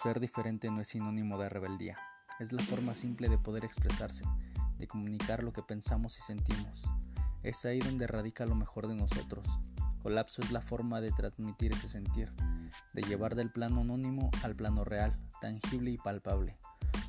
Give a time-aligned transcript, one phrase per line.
[0.00, 1.98] Ser diferente no es sinónimo de rebeldía,
[2.38, 4.24] es la forma simple de poder expresarse,
[4.78, 6.84] de comunicar lo que pensamos y sentimos.
[7.42, 9.44] Es ahí donde radica lo mejor de nosotros.
[10.00, 12.32] Colapso es la forma de transmitir ese sentir,
[12.94, 16.56] de llevar del plano anónimo al plano real, tangible y palpable.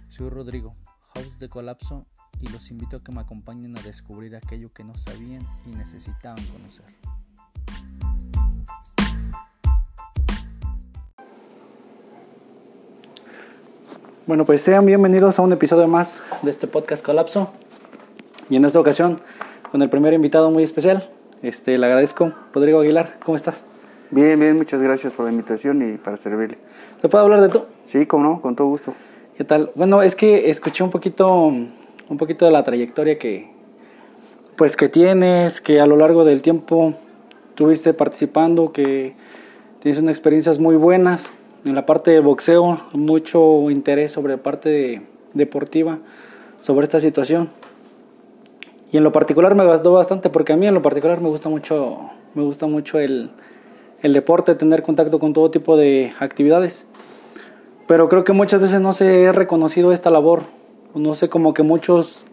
[0.08, 0.76] Soy Rodrigo,
[1.14, 2.08] host de Colapso,
[2.42, 6.44] y los invito a que me acompañen a descubrir aquello que no sabían y necesitaban
[6.48, 6.88] conocer.
[14.30, 17.50] Bueno, pues sean bienvenidos a un episodio más de este podcast Colapso.
[18.48, 19.22] Y en esta ocasión,
[19.72, 21.10] con el primer invitado muy especial,
[21.42, 23.64] este, le agradezco, Rodrigo Aguilar, ¿cómo estás?
[24.12, 26.60] Bien, bien, muchas gracias por la invitación y para servirle.
[27.02, 27.64] ¿Te puedo hablar de tú?
[27.86, 28.94] Sí, cómo no, con todo gusto.
[29.36, 29.72] ¿Qué tal?
[29.74, 33.50] Bueno, es que escuché un poquito, un poquito de la trayectoria que,
[34.58, 36.94] pues, que tienes, que a lo largo del tiempo
[37.56, 39.16] tuviste participando, que
[39.80, 41.28] tienes unas experiencias muy buenas
[41.66, 45.02] en la parte de boxeo, mucho interés sobre la parte
[45.34, 46.00] deportiva,
[46.62, 47.50] sobre esta situación.
[48.92, 51.50] Y en lo particular me gustó bastante porque a mí en lo particular me gusta
[51.50, 53.30] mucho, me gusta mucho el,
[54.02, 56.86] el deporte, tener contacto con todo tipo de actividades.
[57.88, 60.44] Pero creo que muchas veces no se ha reconocido esta labor.
[60.96, 62.24] No sé, como que muchos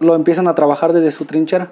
[0.00, 1.70] lo empiezan a trabajar desde su trinchera.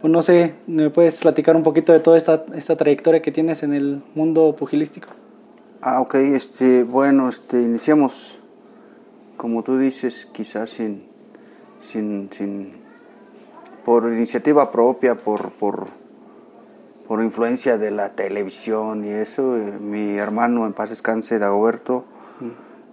[0.00, 3.62] Pues no sé, ¿me puedes platicar un poquito de toda esta, esta trayectoria que tienes
[3.62, 5.08] en el mundo pugilístico?
[5.82, 8.38] Ah, ok, este, bueno, este, iniciamos,
[9.36, 11.04] como tú dices, quizás sin,
[11.80, 12.72] sin, sin,
[13.84, 15.86] por iniciativa propia, por, por,
[17.08, 22.04] por influencia de la televisión y eso, eh, mi hermano en paz descanse, Dagoberto,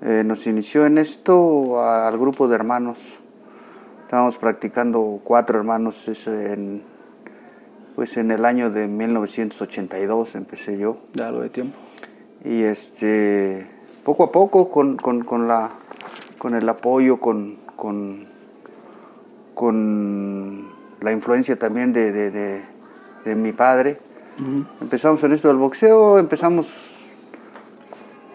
[0.02, 3.20] eh, nos inició en esto a- al grupo de hermanos.
[4.04, 6.84] Estábamos practicando cuatro hermanos en,
[7.96, 11.00] pues en el año de 1982 empecé yo.
[11.14, 11.78] Ya lo de tiempo.
[12.46, 13.68] Y este,
[14.04, 15.72] poco a poco, con, con, con la,
[16.38, 18.28] con el apoyo, con, con,
[19.54, 20.68] con
[21.02, 22.78] la influencia también de, de, de-
[23.26, 24.00] de mi padre,
[24.80, 27.10] empezamos en esto del boxeo, empezamos,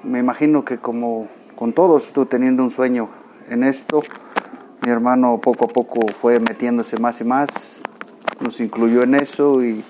[0.02, 3.08] me imagino que como con todos, tú teniendo un sueño
[3.48, 4.02] en esto,
[4.84, 7.80] mi hermano poco a poco fue metiéndose más y más,
[8.40, 9.82] nos incluyó en eso y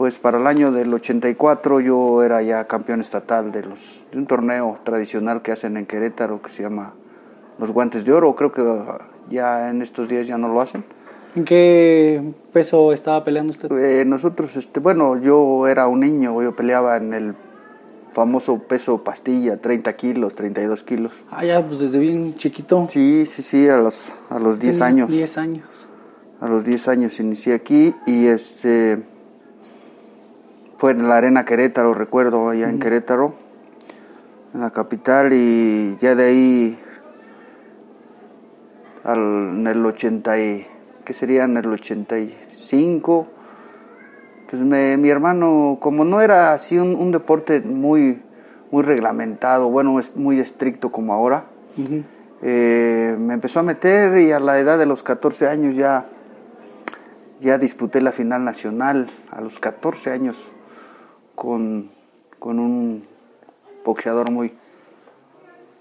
[0.00, 4.24] pues para el año del 84 yo era ya campeón estatal de, los, de un
[4.24, 6.94] torneo tradicional que hacen en Querétaro que se llama
[7.58, 8.34] los guantes de oro.
[8.34, 10.84] Creo que ah, ya en estos días ya no lo hacen.
[11.36, 13.70] ¿En qué peso estaba peleando usted?
[13.72, 17.34] Eh, nosotros, este, bueno, yo era un niño, yo peleaba en el
[18.12, 21.24] famoso peso pastilla, 30 kilos, 32 kilos.
[21.30, 22.86] Ah, ya, pues desde bien chiquito.
[22.88, 25.10] Sí, sí, sí, a los, a los 10 Tenía años.
[25.10, 25.66] 10 años.
[26.40, 29.19] A los 10 años inicié aquí y este
[30.80, 33.34] fue en la Arena Querétaro, recuerdo, allá en Querétaro,
[34.54, 36.80] en la capital y ya de ahí
[39.04, 40.66] al, en el 80 y,
[41.04, 41.44] ¿qué sería?
[41.44, 43.28] En el 85,
[44.48, 48.22] pues me- mi hermano, como no era así un, un deporte muy,
[48.70, 51.44] muy reglamentado, bueno, es muy estricto como ahora,
[52.42, 56.06] eh, me empezó a meter y a la edad de los 14 años ya,
[57.38, 60.50] ya disputé la final nacional, a los 14 años,
[61.40, 61.90] con,
[62.38, 63.06] con un
[63.82, 64.52] boxeador muy,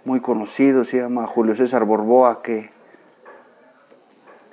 [0.06, 2.70] muy conocido, se llama Julio César Borboa, que,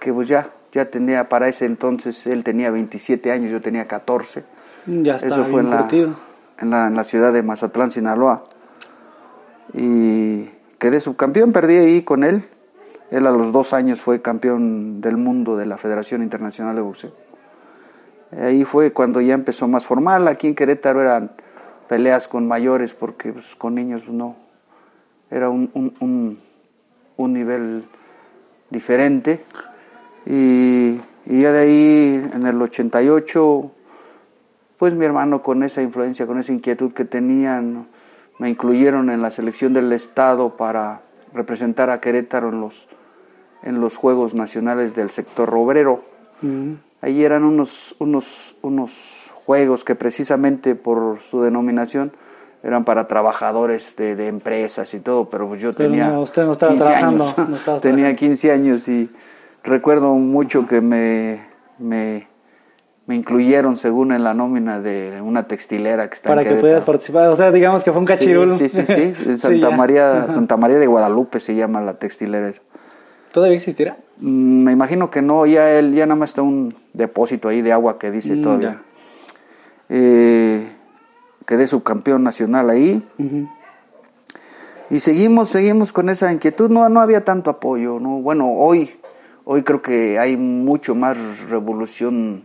[0.00, 4.42] que pues ya, ya tenía, para ese entonces él tenía 27 años, yo tenía 14.
[4.86, 5.88] Ya Eso fue en la,
[6.58, 8.42] en, la, en la ciudad de Mazatlán, Sinaloa.
[9.74, 10.50] Y
[10.80, 12.42] quedé subcampeón, perdí ahí con él.
[13.12, 17.12] Él a los dos años fue campeón del mundo de la Federación Internacional de Boxeo.
[18.32, 20.28] Ahí fue cuando ya empezó más formal.
[20.28, 21.31] Aquí en Querétaro eran
[21.88, 24.37] peleas con mayores porque pues, con niños pues, no.
[25.31, 26.38] Era un, un,
[27.16, 27.84] un, nivel
[28.70, 29.44] diferente.
[30.25, 33.70] Y, ya de ahí, en el 88,
[34.76, 37.88] pues mi hermano con esa influencia, con esa inquietud que tenían,
[38.38, 41.03] me incluyeron en la selección del Estado para
[41.33, 42.86] representar a Querétaro en los,
[43.62, 46.04] en los Juegos Nacionales del sector obrero.
[46.42, 46.77] Ujú.
[47.03, 52.13] Ahí eran unos, unos, unos juegos que precisamente por su denominación
[52.63, 56.53] eran para trabajadores de, de empresas y todo, pero yo Pero tenía no, usted no
[56.53, 57.39] estaba 15 trabajando, años.
[57.39, 57.45] no
[57.81, 58.16] tenía trabajando.
[58.19, 59.10] 15 años y
[59.63, 61.47] recuerdo mucho que me,
[61.78, 62.27] me,
[63.07, 66.60] me incluyeron según en la nómina de una textilera que está Para en que Querétaro.
[66.63, 67.28] pudieras participar.
[67.28, 68.57] O sea, digamos que fue un Sí, cachirulo.
[68.57, 69.77] Sí, sí, sí, en Sí, Santa, ya.
[69.77, 70.33] María.
[70.33, 72.63] Santa María de Guadalupe se llama la textilera esa.
[73.36, 73.98] ¿Todavía existirá?
[74.16, 77.71] Mm, Me imagino que no, ya él, ya nada más está un depósito ahí de
[77.71, 78.83] agua que dice Mm, todavía.
[79.91, 80.66] Eh,
[81.44, 83.03] quedé subcampeón nacional ahí.
[84.88, 86.71] Y seguimos, seguimos con esa inquietud.
[86.71, 88.00] No, no había tanto apoyo.
[88.00, 88.22] ¿no?
[88.22, 88.92] Bueno, hoy,
[89.44, 91.18] hoy creo que hay mucho más
[91.50, 92.44] revolución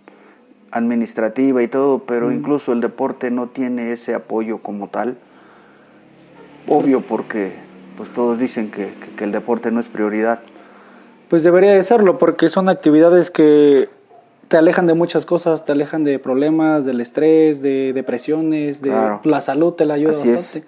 [0.72, 5.18] administrativa y todo, pero incluso el deporte no tiene ese apoyo como tal.
[6.68, 7.54] Obvio porque
[7.96, 10.42] pues todos dicen que, que el deporte no es prioridad.
[11.32, 13.88] Pues debería de serlo, porque son actividades que
[14.50, 18.92] te alejan de muchas cosas, te alejan de problemas, del estrés, de depresiones, de
[19.24, 20.68] la salud te la ayuda bastante.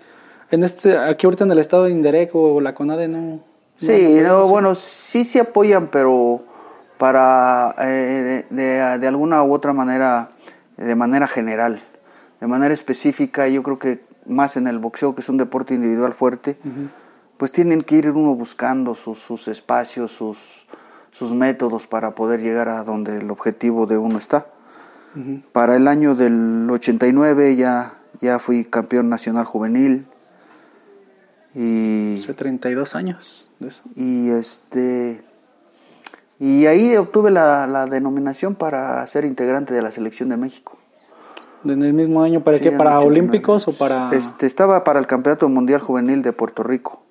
[0.51, 3.41] En este, aquí ahorita en el estado de o la CONADE no.
[3.75, 6.43] Sí, no, bueno, sí se apoyan, pero
[6.97, 10.29] para eh, de, alguna u otra manera,
[10.77, 11.83] de manera general,
[12.39, 16.13] de manera específica, yo creo que más en el boxeo, que es un deporte individual
[16.13, 16.55] fuerte,
[17.37, 20.65] pues tienen que ir uno buscando sus, sus espacios, sus,
[21.11, 24.47] sus métodos para poder llegar a donde el objetivo de uno está.
[25.51, 30.07] Para el año del 89 ya, ya fui campeón nacional juvenil.
[31.53, 33.83] Y, Hace 32 años de eso.
[33.95, 35.23] Y, este,
[36.39, 40.79] y ahí obtuve la, la denominación para ser integrante de la selección de México.
[41.63, 42.71] ¿En el mismo año para qué?
[42.71, 44.09] ¿Para olímpicos o para...?
[44.11, 47.02] Este, estaba para el Campeonato Mundial Juvenil de Puerto Rico.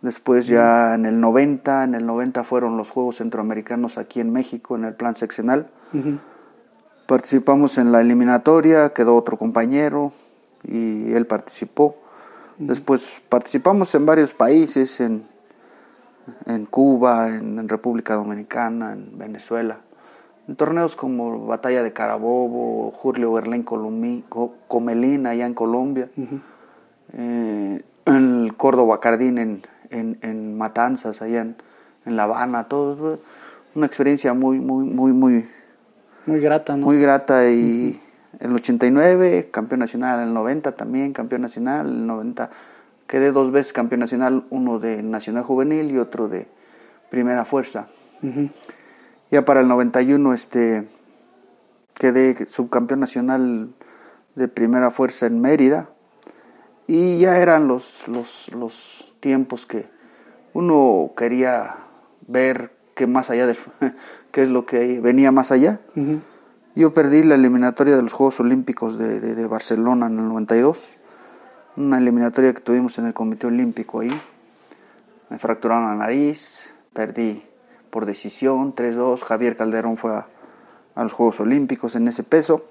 [0.00, 4.76] Después ya en el 90, en el 90 fueron los Juegos Centroamericanos aquí en México,
[4.76, 5.68] en el plan seccional.
[7.06, 10.12] Participamos en la eliminatoria, quedó otro compañero
[10.62, 11.96] y él participó.
[12.58, 15.24] Después participamos en varios países, en,
[16.46, 19.78] en Cuba, en, República Dominicana, en Venezuela.
[20.46, 26.08] En torneos como Batalla de Carabobo, Julio Berlín Comelín allá en Colombia,
[27.12, 31.56] eh, el Córdoba Cardín en, en, en Matanzas, allá en,
[32.06, 33.20] en, La Habana, todo.
[33.74, 35.46] Una experiencia muy, muy, muy, muy...
[36.26, 36.86] Muy grata, ¿no?
[36.86, 38.00] Muy grata y
[38.40, 42.50] en el 89, campeón nacional, en el 90 también, campeón nacional, en el 90
[43.08, 46.46] quedé dos veces campeón nacional, uno de Nacional Juvenil y otro de
[47.10, 47.88] Primera Fuerza.
[49.30, 50.86] Ya para el 91 este,
[51.94, 53.70] quedé subcampeón nacional
[54.34, 55.88] de Primera Fuerza en Mérida
[56.86, 59.86] y ya eran los, los, los tiempos que
[60.52, 61.76] uno quería
[62.26, 63.56] ver qué más allá del
[64.32, 65.80] qué es lo que venía más allá.
[66.74, 70.96] Yo perdí la eliminatoria de los Juegos Olímpicos de, de, Barcelona en el 92,
[71.76, 74.12] una eliminatoria que tuvimos en el Comité Olímpico ahí.
[75.28, 77.42] Me fracturaron la nariz, perdí
[77.90, 79.20] por decisión 3-2.
[79.22, 80.28] Javier Calderón fue a,
[80.94, 82.64] a, los Juegos Olímpicos en ese peso.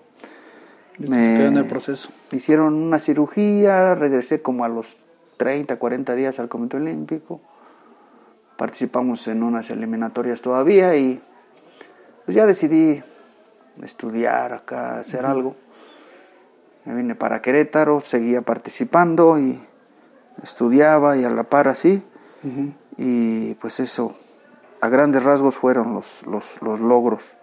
[0.98, 2.10] Me en el proceso.
[2.32, 4.98] hicieron una cirugía, regresé como a los
[5.38, 7.40] 30, 40 días al Comité Olímpico.
[8.58, 11.22] Participamos en unas eliminatorias todavía y
[12.26, 13.02] pues ya decidí
[13.82, 15.56] estudiar acá, hacer algo.
[16.86, 19.60] Me vine para Querétaro, seguía participando y
[20.42, 22.02] estudiaba y a la par así.
[22.98, 24.16] Y pues eso,
[24.82, 27.38] a grandes rasgos fueron los, los, los logros.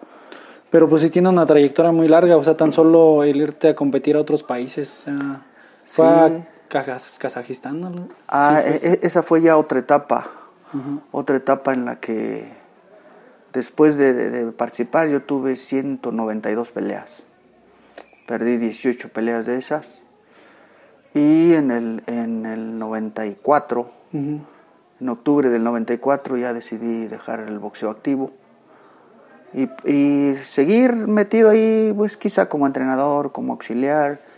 [0.70, 3.76] Pero pues sí tiene una trayectoria muy larga, o sea, tan solo el irte a
[3.76, 5.42] competir a otros países, o sea,
[5.84, 6.44] fue
[6.82, 8.08] Kazajistán, ¿no?
[8.26, 10.30] Ah, e, e, esa fue ya otra etapa,
[11.12, 12.52] otra etapa en la que
[13.52, 17.24] después de, participar yo tuve 192 peleas,
[18.26, 20.02] perdí 18 peleas de esas.
[21.14, 27.90] Y en el, en el 94, en octubre del 94 ya decidí dejar el boxeo
[27.90, 28.32] activo.
[29.52, 34.33] Y, y, seguir metido ahí, pues quizá como entrenador, como auxiliar,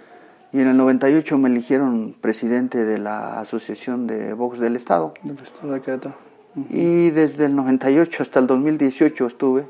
[0.57, 5.13] y en el 98 me eligieron presidente de la Asociación de Box del Estado.
[5.23, 6.15] Del Estado de Querétaro.
[6.71, 9.67] Y desde el 98 hasta el 2018 estuve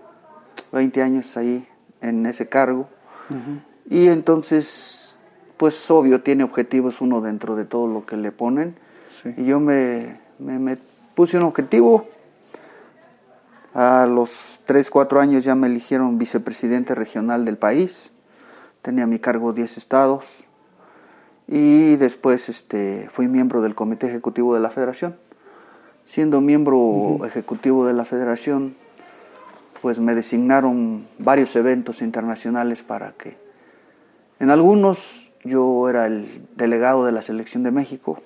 [0.70, 1.66] 20 años ahí
[2.00, 2.88] en ese cargo.
[3.90, 5.18] Y entonces,
[5.56, 8.76] pues obvio, tiene objetivos uno dentro de todo lo que le ponen.
[9.36, 10.78] Y yo me, me, me,
[11.16, 12.06] puse un objetivo.
[13.74, 18.12] A los 3, 4 años ya me eligieron vicepresidente regional del país.
[18.82, 20.46] Tenía a mi cargo 10 estados
[21.48, 25.16] y después este, fui miembro del Comité Ejecutivo de la Federación.
[26.04, 28.76] Siendo miembro ejecutivo de la Federación,
[29.82, 33.36] pues me designaron varios eventos internacionales para que,
[34.40, 38.20] en algunos yo era el delegado de la Selección de México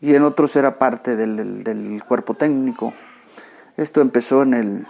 [0.00, 2.92] y en otros era parte del, del cuerpo técnico.
[3.76, 4.86] Esto empezó en el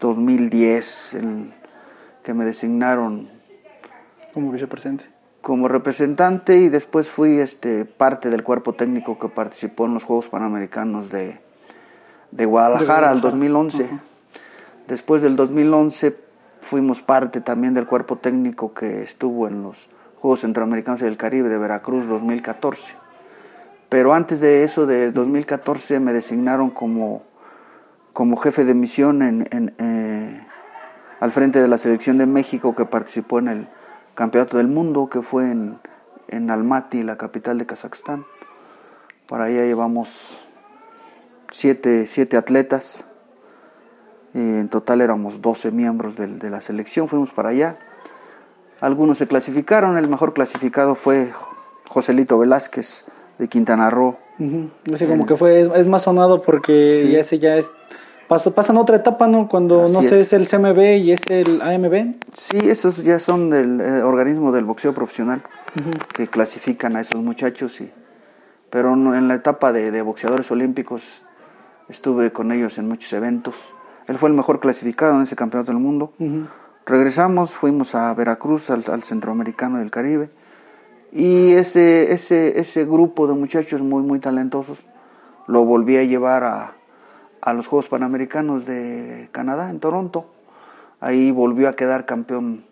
[0.00, 1.54] 2010, en
[2.22, 3.30] que me designaron
[4.34, 5.09] como vicepresidente
[5.40, 10.28] como representante y después fui este, parte del cuerpo técnico que participó en los Juegos
[10.28, 11.40] Panamericanos de,
[12.30, 13.88] de Guadalajara al 2011.
[14.86, 16.16] Después del 2011
[16.60, 19.88] fuimos parte también del cuerpo técnico que estuvo en los
[20.20, 22.92] Juegos Centroamericanos del Caribe de Veracruz 2014.
[23.88, 27.22] Pero antes de eso, de 2014, me designaron como,
[28.12, 30.46] como jefe de misión en, en, eh,
[31.18, 33.68] al frente de la selección de México que participó en el
[34.14, 35.78] Campeonato del Mundo, que fue en,
[36.28, 38.24] en Almaty, la capital de Kazajstán.
[39.28, 40.46] Para allá llevamos
[41.50, 43.04] siete, siete atletas.
[44.34, 47.78] en total éramos 12 miembros de, de, la selección, fuimos para allá.
[48.80, 51.32] Algunos se clasificaron, el mejor clasificado fue
[51.88, 53.04] Joselito Velázquez
[53.38, 54.16] de Quintana Roo.
[54.38, 55.08] Uh -huh.
[55.08, 57.16] Como el, que fue, es, es, más sonado porque sí.
[57.16, 57.70] ese ya es
[58.30, 59.48] Paso, pasan otra etapa, ¿no?
[59.48, 60.32] Cuando Así no sé, es.
[60.32, 60.34] es.
[60.34, 62.14] el CMB y es el AMB.
[62.32, 65.42] Sí, esos ya son del eh, organismo del boxeo profesional
[65.74, 66.06] uh -huh.
[66.14, 67.80] que clasifican a esos muchachos.
[67.80, 67.90] Y,
[68.70, 71.22] pero en la etapa de, de, boxeadores olímpicos
[71.88, 73.74] estuve con ellos en muchos eventos.
[74.06, 76.12] Él fue el mejor clasificado en ese campeonato del mundo.
[76.20, 76.46] Uh -huh.
[76.86, 80.30] Regresamos, fuimos a Veracruz, al, al Centroamericano del Caribe.
[81.10, 84.86] Y ese, ese, ese grupo de muchachos muy, muy talentosos
[85.48, 86.74] lo volví a llevar a,
[87.40, 90.26] a los Juegos Panamericanos de Canadá, en Toronto.
[91.00, 92.64] Ahí volvió a quedar campeón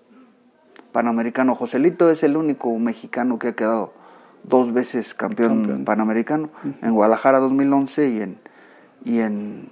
[0.92, 1.54] panamericano.
[1.54, 3.92] Joselito es el único mexicano que ha quedado
[4.42, 5.84] dos veces campeón, campeón.
[5.84, 6.86] panamericano, uh -huh.
[6.86, 8.38] en Guadalajara 2011 y en,
[9.04, 9.68] y en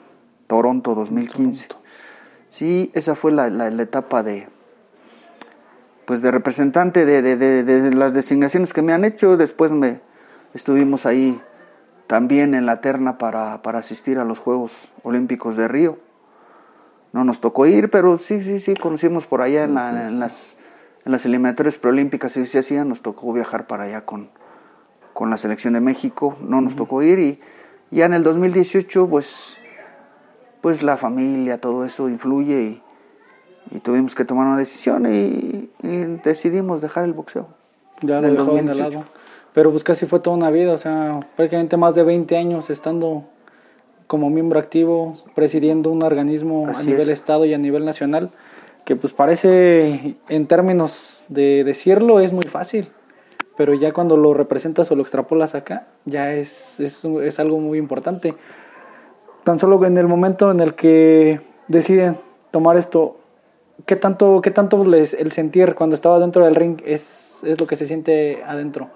[0.46, 1.68] Toronto 2015.
[1.68, 1.86] Toronto.
[2.48, 4.48] Sí, esa fue la, la, la, etapa de
[6.04, 9.36] pues de representante de, de, de, de, las designaciones que me han hecho.
[9.36, 10.00] Después me
[10.54, 11.40] estuvimos ahí
[12.06, 15.98] también en la terna para, para asistir a los Juegos Olímpicos de Río.
[17.12, 20.58] No nos tocó ir, pero sí, sí, sí, conocimos por allá en, la, en las,
[21.04, 24.28] en las eliminatorias preolímpicas, y se hacían, nos tocó viajar para allá con,
[25.16, 27.40] con la selección de México, no nos tocó ir y
[27.90, 29.56] ya en el 2018 pues,
[30.60, 32.82] pues la familia, todo eso influye y,
[33.70, 37.48] y tuvimos que tomar una decisión y, y, decidimos dejar el boxeo.
[38.02, 39.04] Ya lo dejó en el lado.
[39.56, 43.24] Pero pues casi fue toda una vida, o sea, prácticamente más de 20 años estando
[44.06, 47.16] como miembro activo, presidiendo un organismo Así a nivel es.
[47.16, 48.32] estado y a nivel nacional,
[48.84, 52.90] que pues parece, en términos de decirlo, es muy fácil,
[53.56, 57.78] pero ya cuando lo representas o lo extrapolas acá, ya es, es, es algo muy
[57.78, 58.34] importante.
[59.42, 62.18] Tan solo en el momento en el que deciden
[62.50, 63.16] tomar esto,
[63.86, 67.66] ¿qué tanto, qué tanto les, el sentir cuando estaba dentro del ring es, es lo
[67.66, 68.90] que se siente adentro?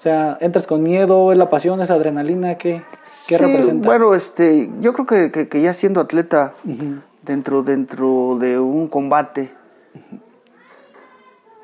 [0.00, 2.82] O sea, entras con miedo, es la pasión, es adrenalina, ¿qué,
[3.28, 3.86] qué sí, representa?
[3.86, 7.00] Bueno, este, yo creo que, que, que ya siendo atleta uh -huh.
[7.20, 9.52] dentro, dentro de un combate,
[9.94, 10.20] uh -huh.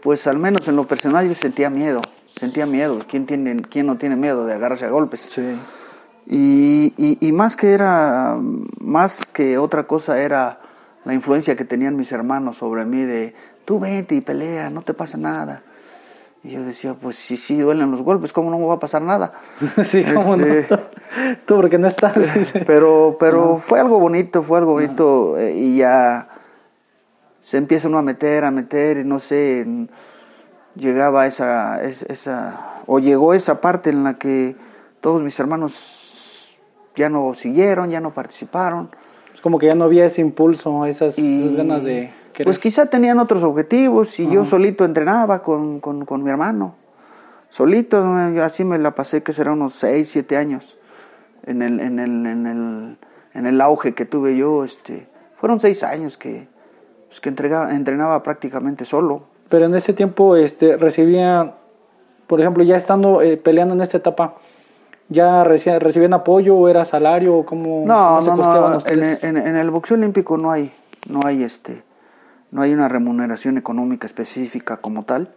[0.03, 2.03] pues al menos en lo personal yo sentía miedo,
[2.39, 2.99] sentía miedo.
[3.09, 5.23] ¿Quién, tiene, quién no tiene miedo de agarrarse a golpes?
[5.35, 5.57] Sí.
[6.27, 8.37] Y, y, y más que era,
[8.81, 10.61] más que otra cosa era
[11.07, 14.93] la influencia que tenían mis hermanos sobre mí de, tú vete y pelea, no te
[14.93, 15.63] pasa nada.
[16.47, 19.03] Y yo decía, pues sí, sí, duelen los golpes, ¿cómo no me va a pasar
[19.03, 19.33] nada?
[19.85, 20.81] sí, ¿cómo este, no?
[21.45, 22.17] Tú porque no estás.
[22.67, 23.59] pero pero no.
[23.59, 25.39] fue algo bonito, fue algo bonito no.
[25.39, 26.29] eh, y ya
[27.41, 29.67] se empieza uno a meter, a meter, y no sé,
[30.77, 34.55] llegaba esa, esa, o llegó esa parte en la que
[35.01, 36.61] todos mis hermanos
[36.95, 38.91] ya no siguieron, ya no participaron.
[39.35, 42.13] Es como que ya no había ese impulso, esas, y, esas ganas de
[42.45, 44.35] pues quizá tenían otros objetivos y uh -huh.
[44.35, 46.75] yo solito entrenaba con, con, con, mi hermano.
[47.49, 48.03] Solito,
[48.43, 50.77] así me la pasé que será unos 6, 7 años.
[51.45, 52.99] En el, en, el, en, el,
[53.35, 56.49] en el auge que tuve yo, este, fueron 6 años que,
[57.09, 59.23] pues, que entregaba, entrenaba prácticamente solo.
[59.49, 61.55] Pero en ese tiempo este, recibía,
[62.27, 64.35] por ejemplo, ya estando eh, peleando en esta etapa,
[65.09, 69.71] ¿Ya recibían apoyo o era salario cómo, no, cómo no, no, en, en, en, el
[69.71, 70.73] boxeo olímpico no hay,
[71.09, 71.85] no hay este,
[72.57, 75.29] no hay una remuneración económica específica como tal.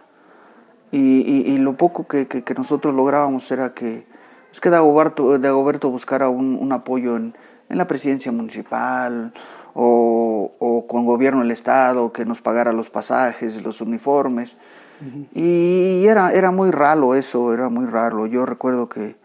[0.90, 4.08] Y, y, y lo poco que, que, que, nosotros lográbamos era que,
[4.54, 7.36] es que Dagoberto, Dagoberto buscara un, un apoyo en,
[7.68, 9.34] en, la presidencia municipal
[9.74, 14.56] o, o, con gobierno del Estado, que nos pagara los pasajes, los uniformes.
[15.02, 15.28] Uh -huh.
[15.34, 18.28] Y era, era muy raro eso, era muy raro.
[18.28, 19.18] Yo recuerdo que,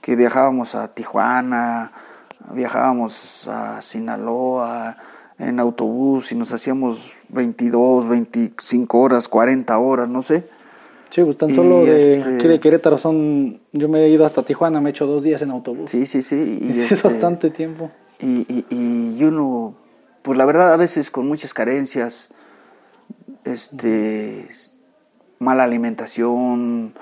[0.00, 1.92] que viajábamos a Tijuana,
[2.54, 4.96] viajábamos a Sinaloa,
[5.38, 10.48] en autobús y nos hacíamos 22, 25 horas, 40 horas, no sé.
[11.10, 12.48] Sí, pues tan solo de, este...
[12.48, 15.50] de Querétaro son, yo me he ido hasta Tijuana, me he hecho dos días en
[15.50, 15.90] autobús.
[15.90, 16.58] Sí, sí, sí.
[16.60, 17.08] Y es este...
[17.08, 17.90] bastante tiempo.
[18.18, 19.76] Y, y, y, uno,
[20.22, 22.30] pues la verdad a veces con muchas carencias,
[23.44, 24.48] este,
[25.38, 26.94] mala alimentación,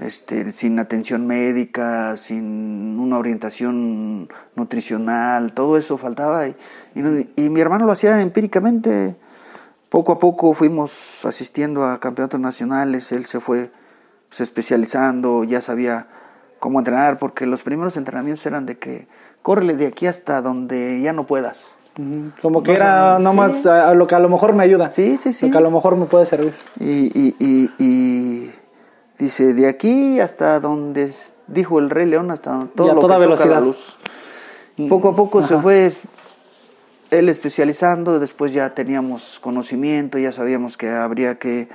[0.00, 6.48] este, sin atención médica, sin una orientación nutricional, todo eso faltaba.
[6.48, 6.56] Y,
[6.94, 9.16] y, y, mi hermano lo hacía empíricamente.
[9.88, 13.70] Poco a poco fuimos asistiendo a campeonatos nacionales, él se fue
[14.30, 16.06] se especializando, ya sabía
[16.60, 19.08] cómo entrenar, porque los primeros entrenamientos eran de que
[19.42, 21.76] córrele de aquí hasta donde ya no puedas.
[22.40, 24.88] Como que era nomás a lo que a lo mejor me ayuda.
[24.88, 25.46] Sí, sí, sí.
[25.46, 26.54] Lo que a lo mejor me puede servir.
[26.78, 28.52] Y, y, y, y
[29.20, 31.12] dice, de aquí hasta donde
[31.46, 33.54] dijo el Rey León, hasta todo Y a lo toda que toca velocidad.
[33.54, 33.98] la luz.
[34.88, 35.92] Poco a poco se fue
[37.10, 41.68] él especializando, después ya teníamos conocimiento, ya sabíamos que habría que,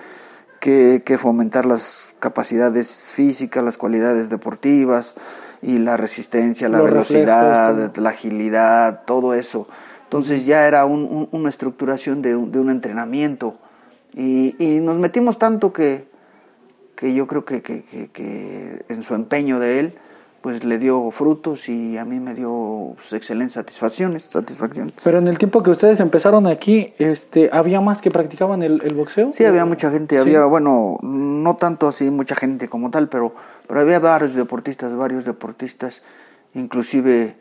[0.60, 5.16] que, que fomentar las capacidades físicas, las cualidades deportivas
[5.62, 9.68] y la resistencia, la Los velocidad, la agilidad, todo eso.
[10.04, 13.56] Entonces ya era un- un- una estructuración de un, de un entrenamiento
[14.14, 16.08] y, y nos metimos tanto que,
[16.96, 19.98] que yo creo que, que- que- que en su empeño de él
[20.42, 24.94] pues le dio frutos y a mí me dio pues, excelentes satisfacciones, satisfacciones.
[25.04, 28.94] Pero en el tiempo que ustedes empezaron aquí, este, ¿había más que practicaban el, el
[28.94, 29.32] boxeo?
[29.32, 33.34] Sí, había mucha gente, había, bueno, no tanto así mucha gente como tal, pero,
[33.68, 36.04] pero había varios deportistas, varios deportistas,
[36.54, 37.38] inclusive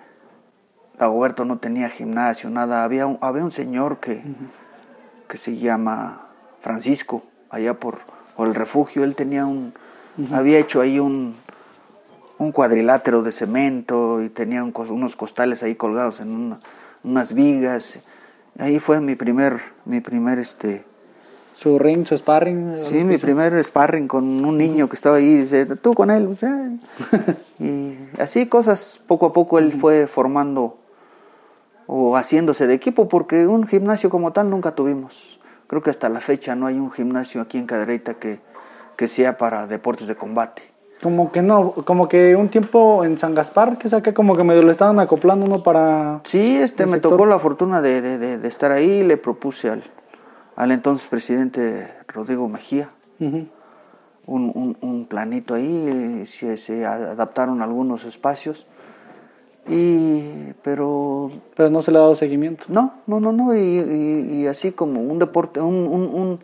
[0.99, 4.23] Dagoberto no tenía gimnasio, nada, había un, había un señor que,
[5.29, 6.29] que se llama
[6.61, 7.99] Francisco, allá por,
[8.37, 9.73] por el refugio, él tenía un,
[10.33, 11.37] había hecho ahí un,
[12.39, 16.61] un cuadrilátero de cemento y tenía un unos costales ahí colgados en una-
[17.05, 17.99] unas vigas,
[18.59, 20.85] ahí fue mi primer, mi primer este,
[21.55, 22.79] Su ring, su sparring.
[22.79, 26.35] Sí, mi primer sparring con un niño que estaba ahí, dice, tú con él, o
[26.35, 26.71] sea,
[27.61, 30.79] y así cosas, poco a poco él fue formando
[31.87, 35.39] o haciéndose de equipo, porque un gimnasio como tal nunca tuvimos.
[35.75, 38.39] Creo que hasta la fecha no hay un gimnasio aquí en Cadereyta que,
[38.97, 40.63] que sea para deportes de combate.
[41.03, 44.63] Como que no, como que un tiempo en San Gaspar, que saqué como que medio
[44.63, 46.21] le estaban acoplando uno para...
[46.27, 47.11] Sí, este, me sector.
[47.11, 49.83] tocó la fortuna de, de- de- de estar ahí, le propuse al,
[50.55, 53.49] al entonces presidente Rodrigo Mejía, Ujú.
[54.27, 58.69] un, un- un planito ahí, se, se adaptaron algunos espacios,
[59.69, 62.65] y, pero Pero no se le ha dado seguimiento.
[62.69, 66.39] no, no, no, no, y, y- y así como un deporte, un, un, un,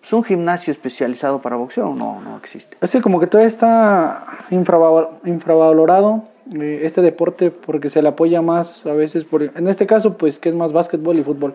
[0.00, 2.76] pues un gimnasio especializado para boxeo, no, no existe.
[2.80, 8.42] Es que como que todavía está infraval- infravalorado eh, este deporte porque se le apoya
[8.42, 11.54] más a veces, por, en este caso pues que es más básquetbol y fútbol.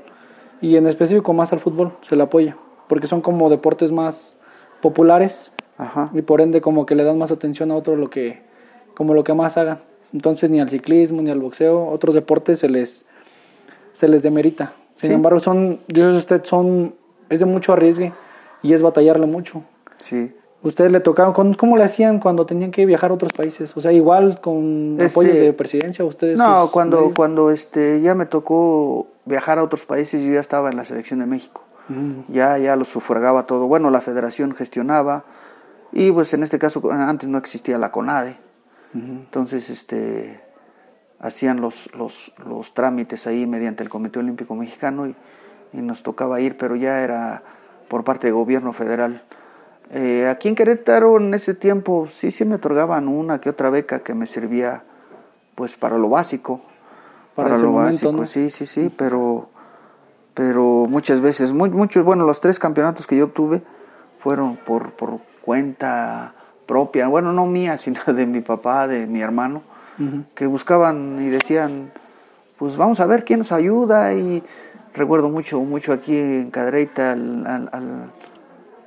[0.62, 2.56] Y en específico más al fútbol se le apoya,
[2.88, 4.40] porque son como deportes más
[4.82, 6.10] populares Ajá.
[6.14, 8.42] y por ende como que le dan más atención a otro lo que
[8.96, 9.80] como lo que más hagan.
[10.14, 13.06] Entonces ni al ciclismo ni al boxeo, otros deportes se les
[13.94, 14.74] se les demerita.
[14.98, 15.14] Sin Sí.
[15.16, 16.96] embargo, son yo usted son
[17.30, 18.14] es de mucho arriesgue
[18.64, 19.64] y es batallarle mucho.
[19.98, 20.34] Sí.
[20.64, 23.76] ¿Ustedes le tocaron con cómo le hacían cuando tenían que viajar a otros países?
[23.78, 27.14] O sea, igual con Este, apoyos de presidencia ustedes No, sus cuando, medios?
[27.16, 31.20] cuando este, ya me tocó viajar a otros países, yo ya estaba en la selección
[31.20, 31.64] de México.
[31.90, 33.68] Mm, Ya, ya lo sufragaba todo.
[33.68, 35.26] Bueno, la federación gestionaba
[35.94, 38.38] y pues en este caso antes no existía la CONADE.
[38.94, 40.42] Entonces, este,
[41.20, 45.16] hacían los, los, los trámites ahí mediante el Comité Olímpico Mexicano y,
[45.74, 47.44] y nos tocaba ir, pero ya era
[47.88, 49.24] por parte del gobierno federal.
[49.90, 54.00] Eh, aquí en Querétaro en ese tiempo sí, sí me otorgaban una que otra beca
[54.00, 54.84] que me servía
[55.56, 56.62] pues para lo básico.
[57.36, 58.26] Para lo momento, básico, ¿no?
[58.26, 59.50] sí, sí, sí, pero,
[60.34, 63.62] pero muchas veces, muy, muchos, bueno, los tres campeonatos que yo obtuve
[64.18, 66.34] fueron por, por cuenta
[66.68, 69.64] propia, bueno, no mía, sino de mi papá, de mi hermano,
[70.36, 71.92] que buscaban y decían,
[72.60, 74.44] pues vamos a ver quién nos ayuda y
[74.94, 78.12] recuerdo mucho, mucho aquí en Cadreita al, al, al-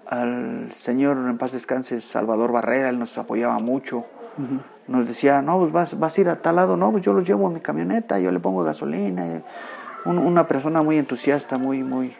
[0.07, 4.05] al señor en paz descanse Salvador Barrera, él nos apoyaba mucho,
[4.89, 7.25] nos decía, no, pues vas, vas a ir a tal lado, no, pues yo los
[7.27, 9.43] llevo a mi camioneta, yo le pongo gasolina,
[10.05, 12.13] un- una persona muy entusiasta, muy, muy,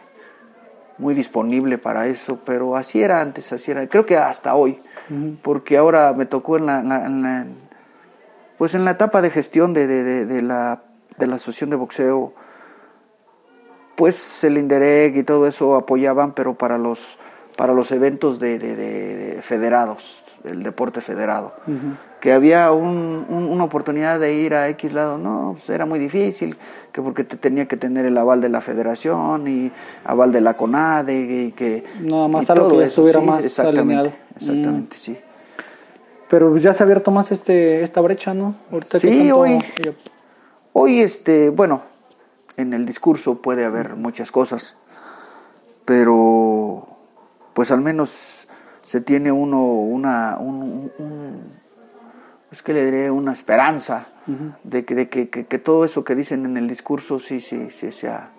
[1.01, 4.79] muy disponible para eso, pero así era antes, así era, creo que hasta hoy,
[5.41, 7.45] porque ahora me tocó en la, en la-
[8.59, 10.83] pues en la etapa de gestión de, de- de- de la,
[11.17, 12.33] de la asociación de boxeo,
[13.95, 17.17] pues el Inderec y todo eso apoyaban, pero para los,
[17.57, 21.55] para los eventos de, de- de- de federados, el deporte federado.
[22.21, 25.97] Que había un- un- una oportunidad de ir a X lado, no, pues era muy
[25.99, 26.55] difícil,
[26.93, 29.71] que porque te tenía que tener el aval de la federación y
[30.05, 31.83] aval de la CONADE y que...
[31.99, 34.09] Nada más algo que estuviera sí, más exactamente, alineado.
[34.09, 34.35] Mm.
[34.39, 35.17] Exactamente, sí.
[36.29, 38.55] Pero ya se ha abierto más este esta brecha, ¿no?
[38.71, 39.59] Ahorita que Sí, tanto- hoy-
[40.73, 41.81] Hoy, este, bueno,
[42.55, 44.77] en el discurso puede haber muchas cosas,
[45.85, 46.87] pero
[47.53, 48.47] pues al menos
[48.83, 51.61] se tiene uno una, un, un- un-
[52.51, 54.07] es que le diré una esperanza
[54.63, 57.69] de, que, de que, que- que todo eso que dicen en el discurso sí, sí,
[57.71, 58.31] sí sea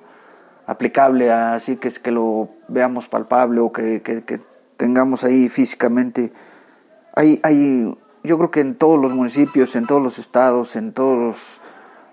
[0.66, 4.40] aplicable, así que es que lo veamos palpable o que, que- que
[4.76, 6.32] tengamos ahí físicamente.
[7.14, 7.94] Hay, hay
[8.24, 11.60] yo creo que en todos los municipios, en todos los estados, en todos los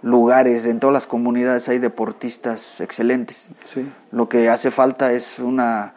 [0.02, 3.50] lugares, en todas las comunidades hay deportistas excelentes.
[3.66, 3.88] Sí.
[4.12, 5.94] Lo que hace falta es una,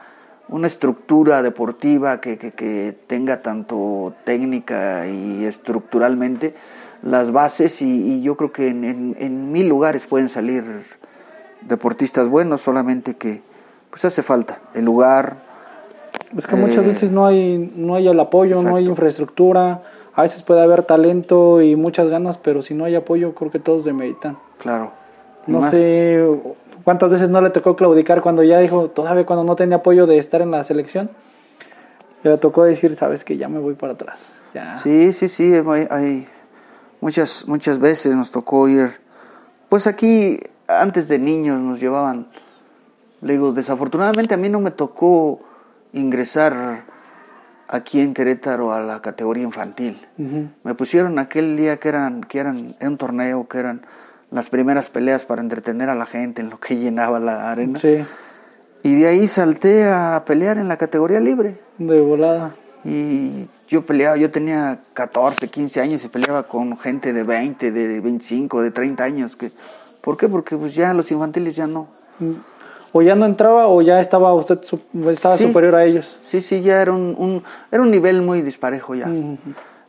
[0.52, 6.54] una estructura deportiva que, que, que tenga tanto técnica y estructuralmente
[7.02, 10.62] las bases y, y yo creo que en, en, en, mil lugares pueden salir
[11.62, 13.42] deportistas buenos, solamente que
[13.90, 15.36] pues hace falta el lugar.
[16.36, 18.70] Es que muchas eh, veces no hay, no hay el apoyo, exacto.
[18.70, 19.82] no hay infraestructura,
[20.14, 23.58] a veces puede haber talento y muchas ganas, pero si no hay apoyo creo que
[23.58, 24.36] todos demeritan.
[24.58, 24.92] Claro.
[25.46, 25.70] No más?
[25.70, 26.24] sé
[26.84, 30.18] cuántas veces no le tocó claudicar cuando ya dijo, todavía cuando no tenía apoyo de
[30.18, 31.10] estar en la selección,
[32.22, 34.26] le tocó decir, sabes que ya me voy para atrás.
[34.54, 34.70] Ya.
[34.70, 36.28] Sí, sí, sí, hay, hay
[37.00, 38.90] muchas, muchas veces nos tocó ir,
[39.68, 42.28] pues aquí antes de niños nos llevaban,
[43.20, 45.40] le digo, desafortunadamente a mí no me tocó
[45.92, 46.84] ingresar
[47.68, 50.06] aquí en Querétaro a la categoría infantil.
[50.18, 50.48] Uh -huh.
[50.64, 53.82] Me pusieron aquel día que eran, que eran en un torneo, que eran
[54.32, 57.78] las primeras peleas para entretener a la gente en lo que llenaba la arena.
[57.78, 58.04] Sí.
[58.82, 61.60] Y de ahí salté a pelear en la categoría libre.
[61.78, 62.56] De volada.
[62.84, 68.00] Y yo peleaba, yo tenía 14, 15 años y peleaba con gente de 20, de
[68.00, 69.36] 25, de 30 años.
[69.36, 69.52] Que,
[70.00, 70.28] ¿Por qué?
[70.28, 71.86] Porque pues ya los infantiles ya no.
[72.90, 74.60] ¿O ya no entraba o ya estaba usted
[75.08, 76.16] estaba sí, superior a ellos?
[76.20, 79.06] Sí, sí, ya era un, un, era un nivel muy disparejo ya.
[79.06, 79.38] Uh -huh.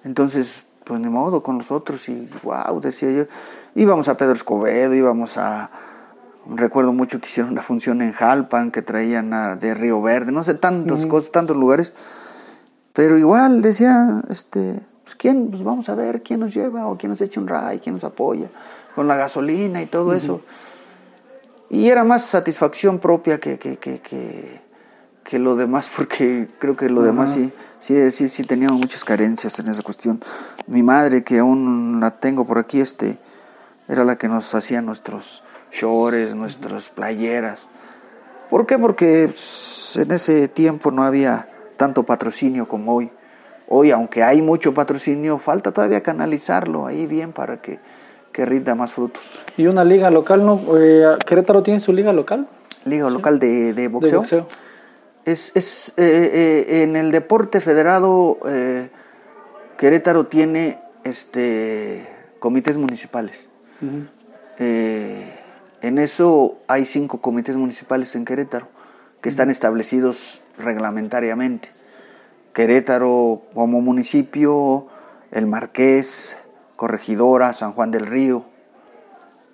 [0.06, 3.26] Entonces, pues ni modo con los otros y wow, decía yo.
[3.76, 5.70] Íbamos a Pedro Escobedo, íbamos a...
[6.46, 10.44] Recuerdo mucho que hicieron una función en Jalpan, que traían a, de Río Verde, no
[10.44, 11.10] sé, tantas uh -huh.
[11.10, 11.96] cosas, tantos lugares.
[12.92, 17.12] Pero igual decía, este, pues quién, pues vamos a ver quién nos lleva o quién
[17.12, 18.50] nos echa un ray, quién nos apoya
[18.94, 20.18] con la gasolina y todo uh -huh.
[20.18, 20.42] eso.
[21.70, 24.62] Y era más satisfacción propia que, que, que, que,
[25.24, 27.08] que lo demás, porque creo que lo uh -huh.
[27.08, 30.20] demás sí, sí, sí, sí teníamos muchas carencias en esa cuestión.
[30.68, 33.18] Mi madre, que aún la tengo por aquí, este,
[33.88, 37.70] era la que nos hacía nuestros shorts, nuestras playeras.
[38.50, 38.78] ¿Por qué?
[38.78, 43.12] Porque pues, en ese tiempo no había tanto patrocinio como hoy.
[43.70, 47.80] Hoy, aunque hay mucho patrocinio, falta todavía canalizarlo ahí bien para que
[48.34, 49.46] que rinda más frutos.
[49.56, 50.46] ¿Y una liga local?
[50.46, 52.48] no eh, ¿Querétaro tiene su liga local?
[52.84, 54.12] Liga local de, de, boxeo.
[54.12, 54.48] de, boxeo.
[55.26, 58.90] Es, es eh, eh, en el deporte federado, eh,
[59.78, 62.08] Querétaro tiene este
[62.40, 63.48] comités municipales.
[63.82, 65.34] Uh -huh.
[65.82, 68.68] en eso hay cinco comités municipales en Querétaro
[69.22, 69.54] que están uh -huh.
[69.54, 71.70] establecidos reglamentariamente.
[72.54, 74.88] Querétaro como municipio,
[75.32, 76.38] el Marqués,
[76.76, 78.46] Corregidora, San Juan del Río,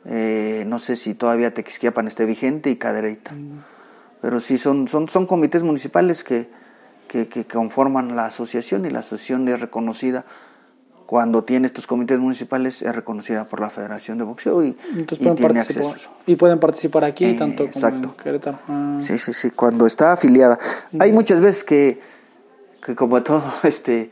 [0.05, 3.31] eh, no sé si todavía Tequisquiapan esté vigente y Cadereyta.
[3.31, 3.63] Mm.
[4.21, 6.49] Pero sí, son, son, son comités municipales que,
[7.07, 10.25] que, que, conforman la asociación y la asociación es reconocida.
[11.05, 15.59] Cuando tiene estos comités municipales es reconocida por la Federación de Boxeo y, y tiene
[15.61, 15.95] acceso.
[16.27, 18.15] Y pueden participar aquí eh, tanto como exacto.
[18.15, 18.59] en Querétaro.
[18.67, 18.99] Ah.
[19.01, 20.59] Sí, sí, sí, cuando está afiliada.
[20.99, 21.99] Hay muchas veces que,
[22.85, 24.11] que como todo, este,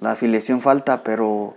[0.00, 1.54] la afiliación falta, pero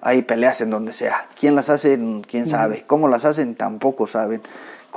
[0.00, 1.28] hay peleas en donde sea.
[1.38, 1.98] ¿Quién las hace?
[2.28, 2.84] ¿Quién sabe?
[2.86, 3.54] ¿Cómo las hacen?
[3.54, 4.42] Tampoco saben.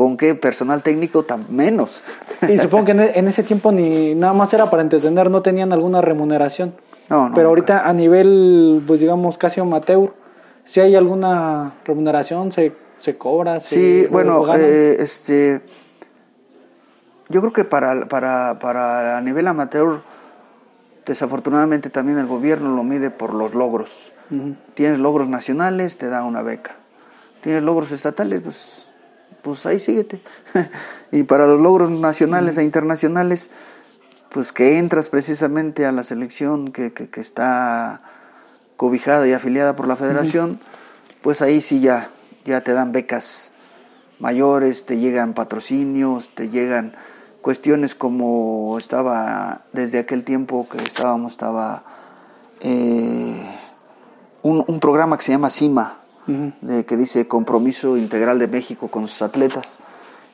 [0.01, 1.21] ¿Con qué personal técnico?
[1.21, 2.01] Tan menos.
[2.49, 6.01] Y supongo que en ese tiempo ni nada más era para entretener, no tenían alguna
[6.01, 6.73] remuneración.
[7.07, 7.35] No, no.
[7.35, 7.89] Pero ahorita nunca.
[7.89, 10.11] a nivel, pues digamos, casi amateur,
[10.65, 13.61] si hay alguna remuneración, se, se cobra.
[13.61, 15.61] Sí, bueno, eh, este,
[17.29, 20.01] yo creo que para, para, para a nivel amateur,
[21.05, 24.11] desafortunadamente también el gobierno lo mide por los logros.
[24.31, 24.55] Uh -huh.
[24.73, 26.77] Tienes logros nacionales, te da una beca.
[27.41, 28.87] Tienes logros estatales, pues,
[29.43, 30.21] pues ahí síguete.
[31.11, 33.51] y para los logros nacionales e internacionales,
[34.29, 38.01] pues que entras precisamente a la selección que, que, que está
[38.77, 41.21] cobijada y afiliada por la federación, uh -huh.
[41.21, 42.09] pues ahí sí ya,
[42.45, 43.51] ya te dan becas
[44.19, 46.95] mayores, te llegan patrocinios, te llegan
[47.41, 51.83] cuestiones como estaba desde aquel tiempo que estábamos, estaba
[52.61, 53.49] eh,
[54.43, 56.53] un, un, programa que se llama CIMA, uh -huh.
[56.61, 59.77] de, que dice Compromiso Integral de México con sus atletas.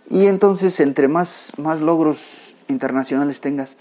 [0.10, 3.78] Y entonces, entre más, más logros internacionales tengas,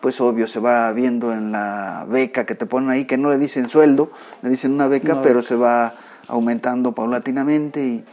[0.00, 3.38] pues obvio se va viendo en la beca que te ponen ahí, que no le
[3.38, 4.10] dicen sueldo,
[4.42, 5.22] le dicen una beca, no.
[5.22, 5.94] pero se va
[6.28, 8.04] aumentando paulatinamente y,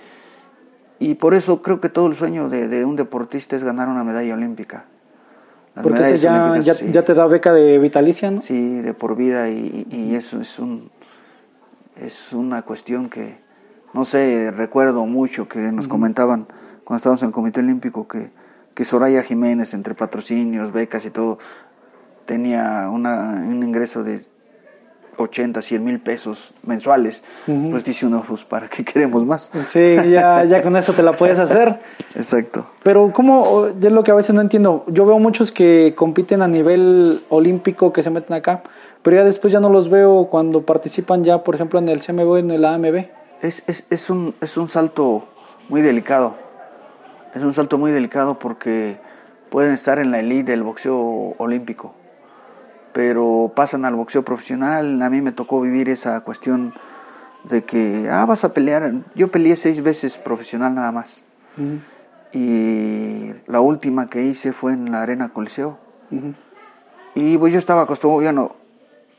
[0.99, 4.03] y por eso creo que todo el sueño de, de un deportista es ganar una
[4.03, 4.85] medalla olímpica.
[5.75, 6.91] Las Porque ya, ya, sí.
[6.91, 8.41] ya, te da beca de vitalicia, ¿no?
[8.41, 10.91] Sí, de por vida y, y, eso es un
[11.95, 13.39] es una cuestión que
[13.93, 15.91] no sé, recuerdo mucho que nos uh -huh.
[15.91, 16.47] comentaban
[16.83, 18.31] cuando estábamos en el Comité Olímpico que,
[18.73, 21.39] que Soraya Jiménez entre patrocinios, becas y todo
[22.25, 24.21] tenía una, un ingreso de
[25.17, 29.51] 80, 100 mil pesos mensuales, pues dice uno, pues para qué queremos más.
[29.71, 31.79] Sí, ya, ya con eso te la puedes hacer.
[32.15, 32.65] Exacto.
[32.83, 33.69] Pero ¿cómo?
[33.79, 34.85] Yo es lo que a veces no entiendo.
[34.87, 38.63] Yo veo muchos que compiten a nivel olímpico, que se meten acá,
[39.03, 42.27] pero ya después ya no los veo cuando participan ya, por ejemplo, en el CMB
[42.27, 43.05] o en el AMB.
[43.41, 45.27] Es, es, es, un, es un salto
[45.69, 46.35] muy delicado.
[47.33, 48.99] Es un salto muy delicado porque
[49.49, 51.93] pueden estar en la elite del boxeo olímpico,
[52.93, 55.01] pero pasan al boxeo profesional.
[55.01, 56.73] A mí me tocó vivir esa cuestión
[57.45, 58.91] de que, ah, vas a pelear.
[59.15, 61.23] Yo peleé seis veces profesional nada más.
[62.33, 65.79] Y la última que hice fue en la Arena Coliseo.
[67.15, 68.55] Y pues yo estaba acostumbrado,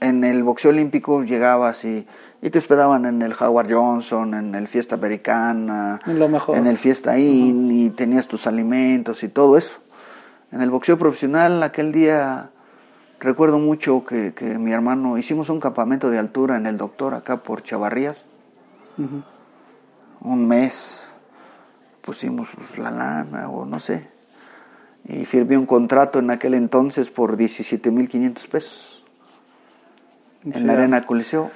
[0.03, 2.07] en el boxeo olímpico llegabas y,
[2.41, 7.71] y, te esperaban en el Howard Johnson, en el Fiesta Americana, en el Fiesta Inn
[7.71, 9.79] y tenías tus alimentos y todo eso.
[10.51, 12.51] En el boxeo profesional aquel día
[13.21, 17.39] recuerdo mucho que, que mi hermano hicimos un campamento de altura en el doctor acá
[17.39, 18.25] por Chavarrías.
[20.21, 21.11] Un mes
[22.03, 24.09] pusimos pues, la lana o no sé.
[25.05, 29.02] Y firmé un contrato en aquel entonces por 17.500 pesos
[30.45, 31.51] en la arena Coliseo.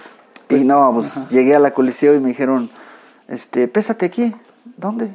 [0.49, 2.71] y pues, no, pues llegué a la Coliseo y me dijeron,
[3.29, 4.35] este, pésate aquí.
[4.77, 5.11] ¿Dónde?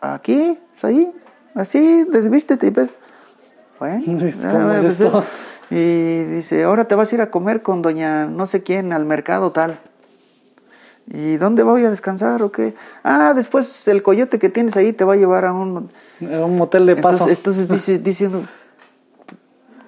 [0.00, 1.12] Aquí, pues ahí,
[1.54, 2.90] así, desvístete y pes.
[3.78, 4.02] Bueno,
[4.82, 5.00] pues,
[5.70, 9.04] y dice, ahora te vas a ir a comer con doña no sé quién al
[9.04, 9.80] mercado tal.
[11.12, 12.74] ¿Y dónde voy a descansar o qué?
[13.02, 15.90] Ah, después el coyote que tienes ahí te va a llevar a un...
[16.20, 17.28] un motel de paso.
[17.28, 18.44] Entonces, dice, diciendo,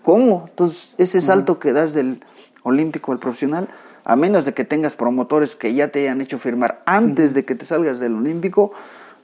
[0.03, 0.47] ¿cómo?
[0.49, 2.25] Entonces ese salto que das del
[2.62, 3.68] olímpico al profesional,
[4.05, 7.55] a menos de que tengas promotores que ya te hayan hecho firmar antes de que
[7.55, 8.72] te salgas del olímpico,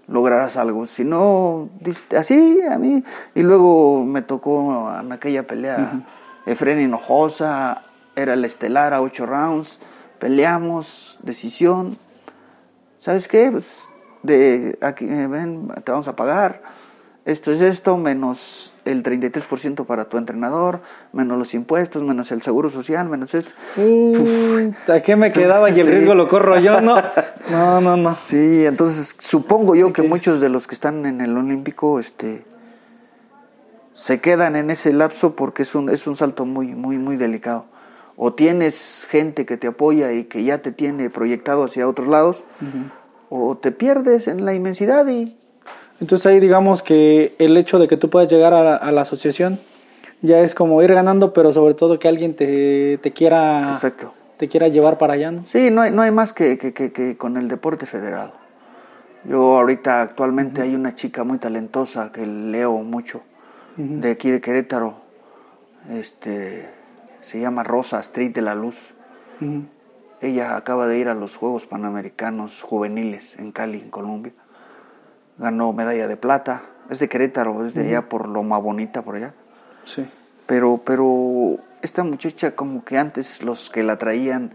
[0.06, 0.86] lograrás algo.
[0.86, 1.68] Si no,
[2.16, 3.02] así a mí.
[3.34, 6.04] Y luego me tocó en aquella pelea
[6.46, 7.84] Efren Hinojosa,
[8.16, 9.78] era el estelar a ocho rounds,
[10.18, 11.98] peleamos, decisión.
[12.98, 13.50] ¿Sabes qué?
[13.50, 13.90] Pues
[14.22, 16.62] de aquí, eh, ven, te vamos a pagar
[17.28, 20.80] esto es esto, menos el 33% para tu entrenador,
[21.12, 23.52] menos los impuestos, menos el seguro social, menos esto.
[23.76, 26.80] Mm, ¿A qué me quedaba y el riesgo lo corro yo?
[26.80, 26.96] No,
[27.50, 28.16] no, no, no.
[28.18, 32.46] Sí, entonces supongo yo que muchos de los que están en el Olímpico este,
[33.92, 37.66] se quedan en ese lapso porque es un, es un salto muy, muy, muy delicado.
[38.16, 42.44] O tienes gente que te apoya y que ya te tiene proyectado hacia otros lados,
[43.28, 45.37] o te pierdes en la inmensidad y
[46.00, 49.58] entonces ahí digamos que el hecho de que tú puedas llegar a, la asociación
[50.22, 53.72] ya es como ir ganando, pero sobre todo que alguien te, te quiera
[54.36, 55.44] te quiera llevar para allá, ¿no?
[55.44, 58.34] Sí, no hay, no hay más que, que, que, con el deporte federado.
[59.24, 63.22] Yo ahorita actualmente hay una chica muy talentosa que leo mucho,
[63.76, 64.94] de aquí de Querétaro,
[65.90, 66.70] este,
[67.20, 68.94] se llama Rosa Street de la Luz.
[70.20, 74.32] Ella acaba de ir a los Juegos Panamericanos Juveniles en Cali, en Colombia
[75.38, 76.62] ganó medalla de plata.
[76.90, 79.34] Es de Querétaro, es de allá por Loma Bonita, por allá.
[79.84, 80.06] Sí.
[80.46, 84.52] Pero, pero esta muchacha como que antes los que la traían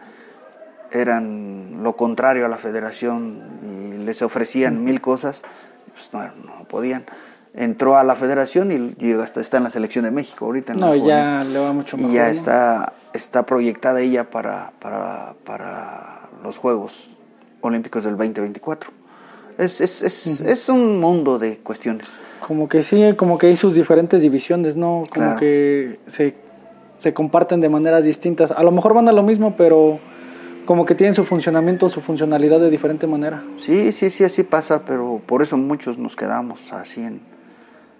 [0.91, 5.43] eran lo contrario a la federación y les ofrecían mil cosas,
[5.93, 7.05] pues no, no podían.
[7.55, 10.73] Entró a la federación y, hasta está en la selección de México ahorita.
[10.73, 12.11] no, ya le va mucho mejor.
[12.11, 17.09] Y ya está, está proyectada ella para, para, para los Juegos
[17.61, 19.02] Olímpicos del 2024.
[19.57, 22.07] Es, es, es, es un mundo de cuestiones.
[22.45, 25.03] Como que sí, como que hay sus diferentes divisiones, ¿no?
[25.13, 26.35] Como que se,
[26.97, 28.51] se comparten de maneras distintas.
[28.51, 29.99] A lo mejor van a lo mismo, pero
[30.65, 33.43] como que tienen su funcionamiento, su funcionalidad de diferente manera.
[33.57, 37.21] Sí, sí, sí, así pasa, pero por eso muchos nos quedamos así en,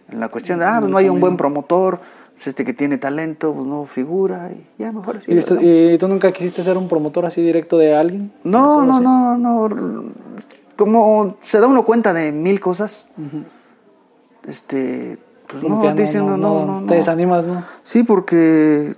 [0.10, 2.00] en la cuestión de, ah, pues no hay un buen promotor,
[2.34, 5.32] pues este que tiene talento, pues no figura, y ya mejor así.
[5.32, 8.32] ¿Y, tú nunca quisiste ser un promotor así directo de alguien?
[8.44, 9.70] No, no, no, no,
[10.84, 13.08] como se da uno cuenta de mil cosas,
[14.46, 15.18] este,
[15.48, 17.64] pues no, dicen, no, no, no, Te desanimas, ¿no?
[17.84, 18.96] Sí, porque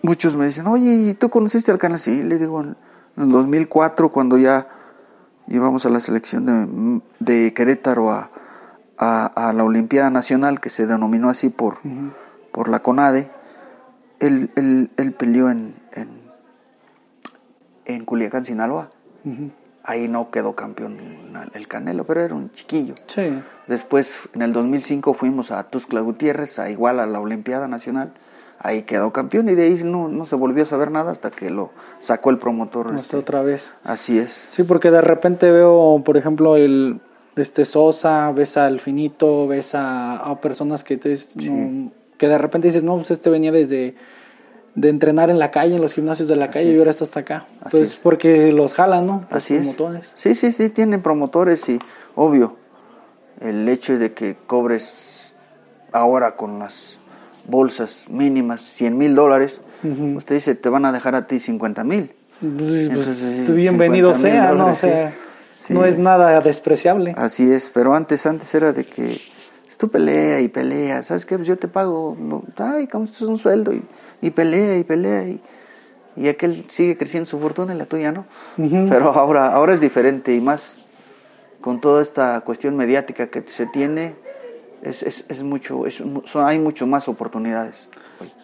[0.00, 1.98] muchos me dicen, oye, ¿y tú conociste al canal?
[1.98, 2.76] Sí, le digo, en
[3.18, 4.68] el 2004, cuando ya
[5.46, 8.30] íbamos a la selección de, Querétaro a,
[8.96, 11.80] a, la Olimpiada Nacional, que se denominó así por,
[12.50, 13.30] por la CONADE,
[14.20, 16.08] él, él, él peleó en, en,
[17.84, 18.90] en Culiacán, Sinaloa
[19.88, 20.98] ahí no quedó campeón
[21.54, 22.94] el Canelo, pero era un chiquillo.
[23.06, 23.42] Sí.
[23.66, 28.12] Después, en el 2005, fuimos a Tuxtla Gutiérrez, a igual a la Olimpiada Nacional.
[28.58, 31.48] Ahí quedó campeón y de ahí no, no se volvió a saber nada hasta que
[31.48, 31.70] lo
[32.00, 32.94] sacó el promotor.
[32.96, 33.70] Este, otra vez.
[33.82, 34.30] Así es.
[34.50, 37.00] Sí, porque de repente veo, por ejemplo, el
[37.36, 41.16] este Sosa, ves al Finito, ves a, personas que, te,
[42.18, 43.94] que de repente dices, no, pues este venía desde
[44.80, 46.76] de entrenar en la calle, en los gimnasios de la calle, es.
[46.76, 47.46] y ahora está hasta acá.
[47.60, 47.96] Así Pues es.
[47.96, 49.24] porque los jalan, ¿no?
[49.30, 49.60] Los Así es.
[49.60, 50.08] promotores.
[50.14, 51.78] Sí, sí, sí, tienen promotores y
[52.14, 52.56] obvio,
[53.40, 55.34] el hecho de que cobres
[55.92, 56.98] ahora con las
[57.46, 59.62] bolsas mínimas 100 mil dólares,
[60.16, 62.12] usted dice, te van a dejar a ti 50 mil.
[62.40, 64.66] Pues, pues, Entonces, bienvenido 50,000 sea, ¿no?
[64.66, 65.12] O sea,
[65.56, 65.74] Sí.
[65.74, 67.14] no es nada despreciable.
[67.16, 69.20] Así es, pero antes, antes era de que pues,
[69.78, 71.36] tú pelea y pelea, ¿sabes qué?
[71.36, 73.82] Pues yo te pago, no, ay, como esto es un sueldo y,
[74.20, 75.40] y pelea y pelea y,
[76.16, 78.26] y aquel sigue creciendo su fortuna y la tuya no.
[78.88, 80.78] Pero ahora, ahora es diferente y más
[81.60, 84.14] con toda esta cuestión mediática que se tiene,
[84.82, 87.88] es, es, es mucho, es, son- hay mucho más oportunidades.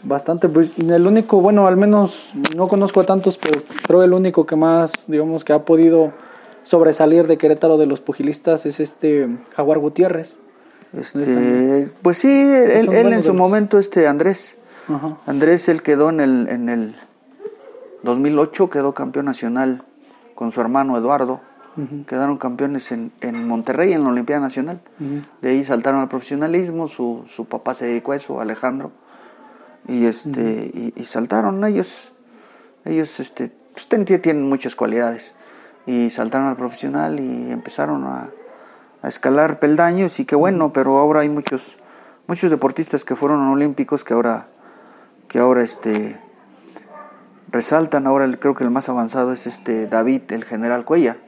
[0.05, 4.47] Bastante, pues el único, bueno, al menos no conozco a tantos, pero creo el único
[4.47, 6.13] que más, digamos, que ha podido
[6.65, 10.39] sobresalir de Querétaro de los pugilistas es este Jaguar Gutiérrez.
[10.97, 14.57] Este, pues sí, él, él en su momento, este Andrés,
[14.89, 15.19] Ajá.
[15.27, 16.97] Andrés, él quedó en el, en el
[18.03, 19.83] 2008, quedó campeón nacional
[20.35, 21.41] con su hermano Eduardo.
[22.07, 24.81] Quedaron campeones en, en Monterrey, en la Olimpiada Nacional.
[25.43, 28.93] De ahí saltaron al profesionalismo, su, su papá se dedicó a eso, Alejandro.
[29.89, 32.13] Y, este, y, y saltaron ellos,
[32.85, 35.35] ellos este, pues, tienen muchas cualidades.
[35.85, 38.31] Y saltaron al profesional y empezaron a,
[39.05, 41.79] a escalar peldaños y qué bueno, pero ahora hay muchos,
[42.27, 44.47] muchos deportistas que fueron olímpicos que ahora,
[45.29, 46.19] que ahora este,
[47.51, 48.07] resaltan.
[48.07, 51.19] Ahora el- creo que el más avanzado es este David, el general Cuella.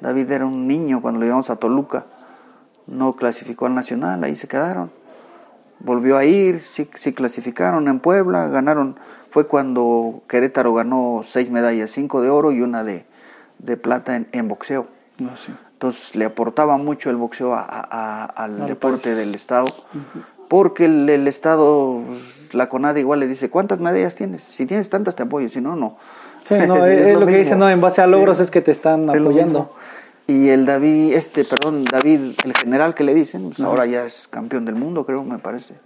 [0.00, 2.06] David era un niño cuando lo llevamos a Toluca.
[2.86, 4.90] No clasificó al nacional, ahí se quedaron.
[5.80, 8.96] Volvió a ir, sí, sí clasificaron en Puebla, ganaron.
[9.30, 13.04] Fue cuando Querétaro ganó seis medallas, cinco de oro y una de,
[13.58, 14.86] de plata en, en boxeo.
[15.18, 15.52] No, sí.
[15.80, 19.66] Entonces le aportaba mucho el boxeo a- a- a- al Al deporte del Estado,
[20.46, 24.42] porque el, el Estado, pues, la CONADE igual le dice, ¿cuántas medallas tienes?
[24.42, 25.96] Si tienes tantas te apoyo, si no, no.
[26.44, 27.70] Sí, no, es, es lo, que dicen, ¿no?
[27.70, 28.10] En base a Sí.
[28.10, 29.74] logros es que te están apoyando.
[30.26, 34.28] Y el David, este, perdón, David, el general que le dicen, pues ahora ya es
[34.28, 35.76] campeón del mundo, creo, me parece.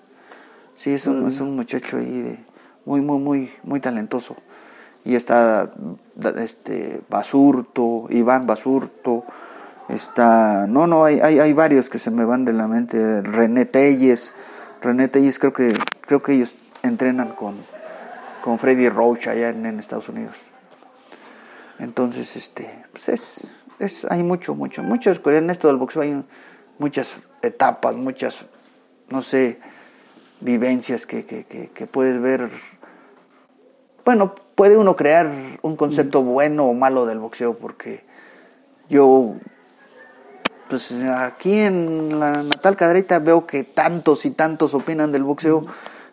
[0.75, 2.39] Sí, es un, es un muchacho ahí de
[2.85, 4.35] muy, muy, muy, muy talentoso.
[5.05, 5.71] Y está
[6.39, 9.23] este Basurto, Iván Basurto,
[9.89, 13.67] está, no, no, hay, hay, hay varios que se me van de la mente, René
[13.67, 14.33] Telles,
[14.83, 17.57] René Telles creo que, creo que ellos entrenan con,
[18.43, 20.37] con Freddy Roach allá en, en Estados Unidos.
[21.79, 23.47] Entonces, este, pues es,
[23.79, 26.25] es, hay mucho, mucho, muchas, en esto del boxeo hay
[26.79, 28.47] muchas etapas, muchas,
[29.11, 29.59] no sé,
[30.41, 32.51] vivencias que, que, que, que puedes ver.
[34.05, 38.05] Bueno, puede uno crear un concepto bueno o malo del boxeo, porque
[38.89, 39.35] yo,
[40.69, 45.65] pues aquí en la natal cadrita veo que tantos y tantos opinan del boxeo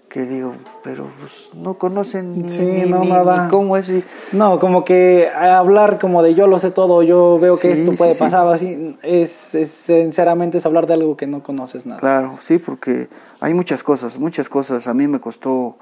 [0.09, 3.45] que digo, pero pues no conocen ni, Sí, ni- no, ni- nada.
[3.45, 3.87] ni cómo es.
[3.87, 7.93] y- No, como que hablar como de yo lo sé todo, yo veo que esto
[7.93, 8.19] puede sí.
[8.19, 12.01] pasar así, es, es sinceramente es hablar de algo que no conoces nada.
[12.01, 13.07] Claro, sí, porque
[13.39, 14.85] hay muchas cosas, muchas cosas.
[14.87, 15.77] A mí me costó,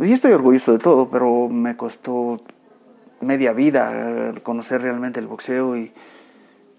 [0.00, 2.38] y estoy orgulloso de todo, pero me costó
[3.20, 5.92] media vida eh, conocer realmente el boxeo y,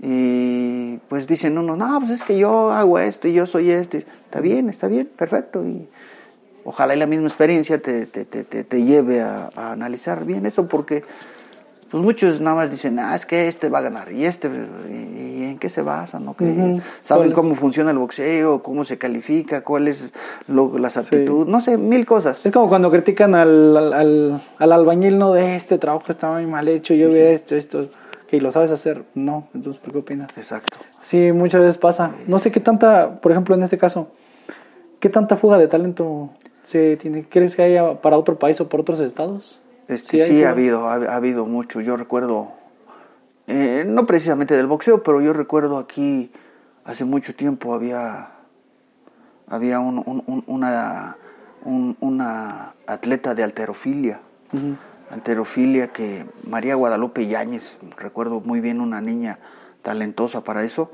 [0.01, 4.05] y pues dicen uno, no, pues es que yo hago esto y yo soy este.
[4.25, 5.63] Está bien, está bien, perfecto.
[5.65, 5.87] Y
[6.63, 10.45] ojalá y la misma experiencia te, te, te, te, te lleve a, a analizar bien
[10.45, 11.03] eso porque
[11.91, 15.39] pues muchos nada más dicen, ah, es que este va a ganar, y este, y,
[15.39, 16.35] y en qué se basan, ¿no?
[16.37, 17.33] ¿Saben ¿Cuál es?
[17.33, 20.11] cómo funciona el boxeo, cómo se califica, cuáles
[20.47, 22.45] lo, las aptitudes, no sé, mil cosas.
[22.45, 25.33] Es como cuando critican al, al, al- al albañil, ¿no?
[25.33, 27.21] De este trabajo está muy mal hecho, yo Sí, sí.
[27.23, 27.89] esto, esto,
[28.29, 29.03] que lo sabes hacer.
[29.15, 30.29] No, entonces, ¿por qué opinas?
[30.37, 30.77] Exacto.
[31.01, 32.11] Sí, muchas veces pasa.
[32.27, 34.11] No sé qué tanta, por ejemplo, en este caso,
[34.99, 36.29] qué tanta fuga de talento
[36.63, 37.25] se tiene.
[37.27, 39.59] ¿Crees que haya para otro país o por otros estados?
[39.87, 41.81] Este, Sí, ha habido, ha, ha habido mucho.
[41.81, 42.49] Yo recuerdo,
[43.47, 46.31] eh, no precisamente del boxeo, pero yo recuerdo aquí
[46.85, 48.29] hace mucho tiempo había,
[49.47, 51.17] había un- un- un- una,
[51.65, 54.19] un- una atleta de alterofilia.
[54.53, 54.75] Ujú.
[55.11, 59.39] Alterofilia que María Guadalupe Yáñez, recuerdo muy bien una niña
[59.81, 60.91] talentosa para eso,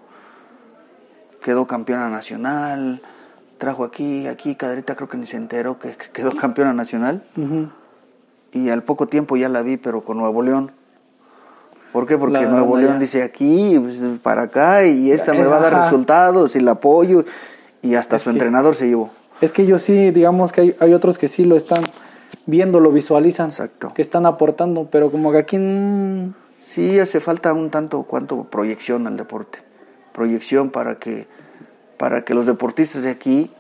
[1.44, 3.02] quedó campeona nacional,
[3.58, 7.24] trajo aquí, aquí Cadrita creo que ni se enteró que, que quedó campeona nacional
[8.54, 10.72] y al poco tiempo ya la vi, pero con Nuevo León.
[11.92, 12.18] ¿Por qué?
[12.18, 13.00] Porque La- Nuevo la- León ya.
[13.00, 15.84] dice aquí, pues, para acá, y esta me va a dar Ajá.
[15.86, 17.26] resultados, y la apoyo,
[17.82, 19.10] y hasta Es su que- entrenador se llevó.
[19.42, 21.84] Es que ellos sí, digamos que hay, hay otros que sí lo están
[22.46, 23.94] viendo, lo visualizan, Exacto.
[23.94, 25.58] que están aportando, pero como que aquí
[26.66, 29.60] Sí, hace falta un tanto cuanto proyección al deporte.
[30.14, 31.28] Proyección para que,
[31.98, 33.52] para que los deportistas de aquí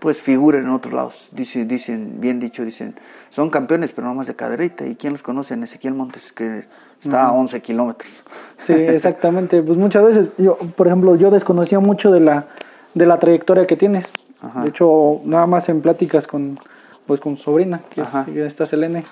[0.00, 1.28] pues figuren en otros lados.
[1.30, 2.96] Dicen, dicen, bien dicho, dicen,
[3.28, 4.86] son campeones, pero no más de caderita.
[4.86, 5.54] ¿Y quién los conoce?
[5.54, 6.64] En Ezequiel Montes, que
[7.02, 8.24] está a 11 kilómetros.
[8.58, 9.62] Sí, exactamente.
[9.62, 12.46] pues muchas veces, yo, por ejemplo, yo desconocía mucho de la,
[12.94, 14.10] de la trayectoria que tienes.
[14.62, 16.58] De hecho, nada más en pláticas con,
[17.10, 19.02] pues, con su sobrina, que es, está Selene,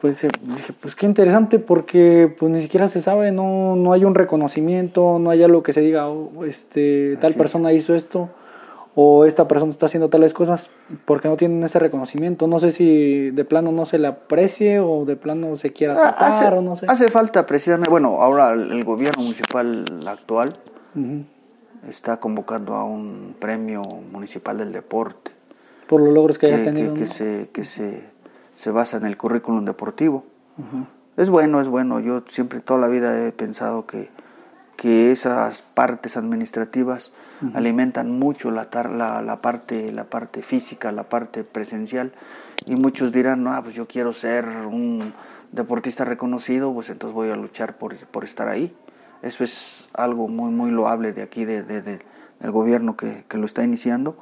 [0.00, 4.06] pues eh, dije, pues qué interesante porque pues ni siquiera se sabe, no, no hay
[4.06, 8.30] un reconocimiento, no hay algo que se diga, oh, este, tal persona hizo esto
[8.94, 10.70] o esta persona está haciendo tales cosas
[11.04, 12.46] porque no tienen ese reconocimiento.
[12.46, 16.12] No sé si de plano no se le aprecie o de plano se quiera Ah,
[16.12, 16.86] tapar hace, o no sé.
[16.88, 20.56] hace falta precisamente, bueno, ahora el, gobierno municipal actual
[20.94, 21.24] Ujú.
[21.86, 25.32] está convocando a un premio municipal del deporte
[25.90, 26.94] Por los logros que hayas que, tenido.
[26.94, 27.12] que- que ¿no?
[27.12, 28.04] se, que se,
[28.54, 30.24] se basa en el currículum deportivo.
[31.16, 31.98] Es bueno, es bueno.
[31.98, 34.08] Yo siempre toda la vida he pensado que,
[34.76, 37.12] que esas partes administrativas
[37.54, 42.12] alimentan mucho la, tar- la, la parte, la parte física, la parte presencial.
[42.66, 45.12] Y muchos dirán, no, pues yo quiero ser un
[45.50, 48.72] deportista reconocido, pues entonces voy a luchar por, por estar ahí.
[49.22, 51.98] Eso es algo muy, muy loable de aquí, de, de- de-
[52.38, 54.16] del gobierno que, que lo está iniciando.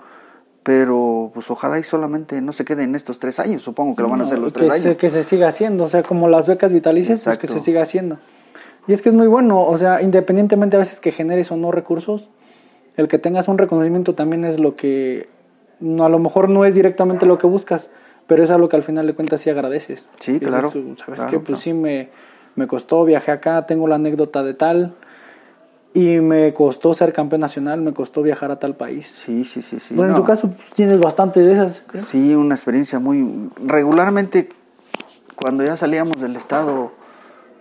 [0.69, 4.11] Pero pues ojalá y solamente no se quede en estos tres años, supongo que lo
[4.11, 4.99] van a hacer los que tres se, años.
[4.99, 8.19] que se siga haciendo, o sea, como las becas vitalicias, pues que se siga haciendo.
[8.87, 11.73] Y es que es muy bueno, o sea, independientemente a veces que generes o no
[11.73, 12.29] recursos,
[12.99, 15.31] el que tengas un reconocimiento también es lo que,
[15.81, 17.89] no, a lo mejor no es directamente lo que buscas,
[18.27, 20.11] pero es algo que al final de cuentas sí agradeces.
[20.21, 21.37] Sí, Y dices claro, tú, ¿Sabes claro, qué?
[21.39, 21.61] Pues claro.
[21.63, 22.11] sí, me,
[22.57, 24.93] me costó, viajé acá, tengo la anécdota de tal,
[25.95, 29.07] y me costó ser campeón nacional, me costó viajar a tal país.
[29.25, 29.95] Sí, sí, sí, sí.
[29.95, 31.83] bueno, en tu caso tienes bastante de esas.
[31.87, 32.03] creo.
[32.03, 33.51] Sí, una experiencia muy...
[33.65, 34.51] Regularmente,
[35.35, 36.93] cuando ya salíamos del estado,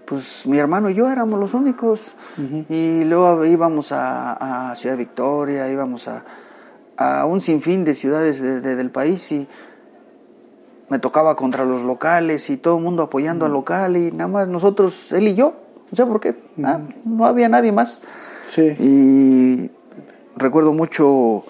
[0.05, 2.15] pues mi hermano y yo éramos los únicos.
[2.69, 6.23] Y luego íbamos a, a Ciudad Victoria, íbamos a,
[6.97, 9.47] a un sinfín de ciudades de- de- del país y
[10.89, 14.47] me tocaba contra los locales y todo el mundo apoyando al local y nada más
[14.47, 15.53] nosotros, él y yo.
[15.91, 18.01] No sé por qué, ah, no había nadie más.
[18.49, 18.75] Sí.
[18.79, 19.71] Y
[20.35, 21.43] recuerdo mucho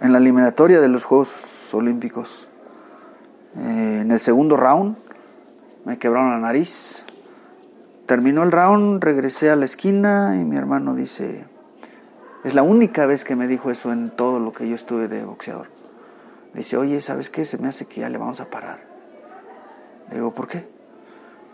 [0.00, 2.48] en la eliminatoria de los Juegos Olímpicos,
[3.56, 4.96] eh, en el segundo round,
[5.84, 7.04] me quebraron la nariz.
[8.06, 11.46] Terminó el round, regresé a la esquina y mi hermano dice,
[12.44, 15.24] es la única vez que me dijo eso en todo lo que yo estuve de
[15.24, 15.68] boxeador.
[16.54, 17.44] Dice, oye, ¿sabes qué?
[17.44, 18.80] Se me hace que ya le vamos a parar.
[20.08, 20.68] Le digo, ¿por qué?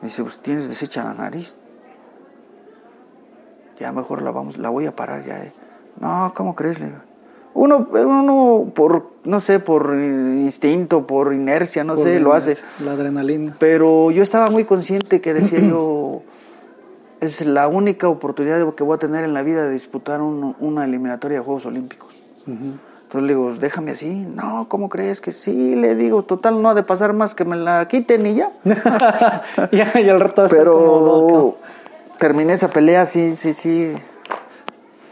[0.00, 1.56] Dice, pues tienes deshecha la nariz.
[3.78, 5.38] Ya mejor la vamos, la voy a parar ya.
[5.44, 5.52] eh".
[6.00, 6.78] No, ¿cómo crees?
[6.80, 6.98] Le digo.
[7.54, 12.58] Uno, uno por, no sé, por instinto, por inercia, no Por sé, lo hace.
[12.84, 13.56] La adrenalina.
[13.58, 16.20] Pero yo estaba muy consciente que decía yo,
[17.20, 20.84] es la única oportunidad que voy a tener en la vida de disputar un- una
[20.84, 22.14] eliminatoria de Juegos Olímpicos.
[22.46, 24.10] Entonces le digo, déjame así.
[24.34, 25.74] No, ¿cómo crees que sí?
[25.76, 28.50] Le digo, total, no ha de pasar más que me la quiten y ya.
[29.72, 31.58] ya, y al rato como Pero loco.
[32.18, 33.92] Terminé esa pelea, sí, sí, sí.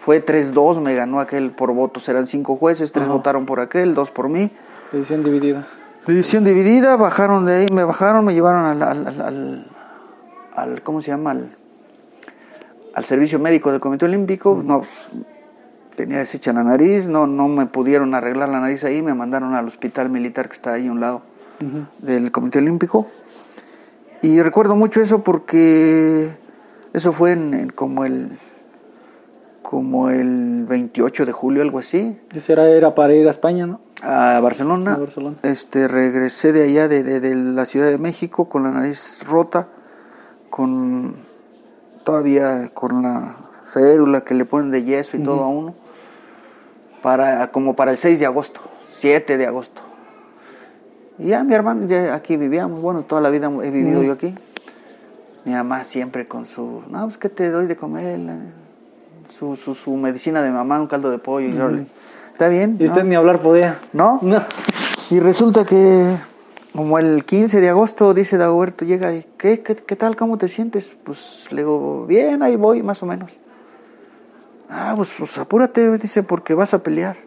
[0.01, 2.09] Fue 3-2, me ganó aquel por votos.
[2.09, 3.15] Eran cinco jueces, tres Ajá.
[3.15, 4.51] votaron por aquel, dos por mí.
[4.93, 5.67] Edición dividida.
[6.07, 9.67] Edición dividida, bajaron de ahí, me bajaron, me llevaron al, al, al- al-
[10.55, 11.31] al- ¿cómo se llama?
[11.31, 11.57] Al,
[12.95, 14.61] al servicio médico del Comité Olímpico.
[14.63, 15.11] No, pues,
[15.97, 19.67] tenía deshecha la nariz, no, no me pudieron arreglar la nariz ahí, me mandaron al
[19.67, 21.23] hospital militar que está ahí a un lado
[22.01, 23.07] del Comité Olímpico.
[24.21, 26.31] Y recuerdo mucho eso porque
[26.95, 28.39] eso fue en, en como el
[29.63, 33.81] como el 28 de julio, algo así, Ese era, era para ir a España, ¿no?
[34.03, 34.93] a Barcelona.
[34.95, 35.37] A Barcelona.
[35.43, 39.69] Este, regresé de allá, de, de- de la Ciudad de México, con la nariz rota,
[40.51, 41.15] con
[42.05, 45.75] todavía con la férula que le ponen de yeso y todo a uno,
[47.03, 49.81] para, como para el 6 de agosto, 7 de agosto.
[51.19, 54.35] Y ya mi hermano, ya aquí vivíamos, bueno, toda la vida he vivido yo aquí.
[55.45, 58.19] Mi mamá siempre con su, no, pues que te doy de comer,
[59.39, 61.49] su, su, su medicina de mamá, un caldo de pollo.
[61.49, 61.87] y
[62.33, 62.77] ¿Está bien?
[62.81, 63.09] Y usted ¿no?
[63.09, 63.79] ni hablar podía.
[63.93, 64.19] ¿No?
[64.23, 64.43] No.
[65.11, 66.17] Y resulta que
[66.75, 70.17] como el 15 de agosto dice Dagoberto, llega y, ¿qué, qué, qué tal?
[70.17, 70.97] ¿Cómo te sientes?
[71.05, 73.33] Pues le digo, bien, ahí voy, más o menos.
[74.69, 77.19] Ah, pues, pues apúrate, dice, porque vas a pelear.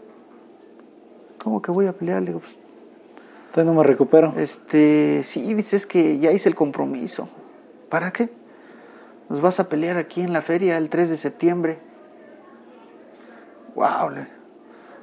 [1.44, 2.22] ¿Cómo que voy a pelear?
[2.22, 2.58] Le digo, pues,
[3.50, 4.34] Entonces no me recupero.
[4.38, 7.30] este, sí, dices que ya hice el compromiso.
[7.90, 8.30] ¿Para qué?
[9.30, 11.80] Nos vas a pelear aquí en la feria el 3 de septiembre.
[13.76, 14.10] Wow,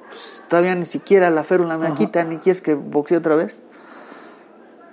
[0.09, 3.61] pues, todavía ni siquiera la férula me la quita, ni quieres que boxee otra vez.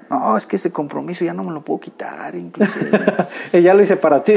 [0.10, 2.90] No, es que ese compromiso ya no me lo puedo quitar, inclusive.
[3.54, 4.36] y ya lo hice para ti.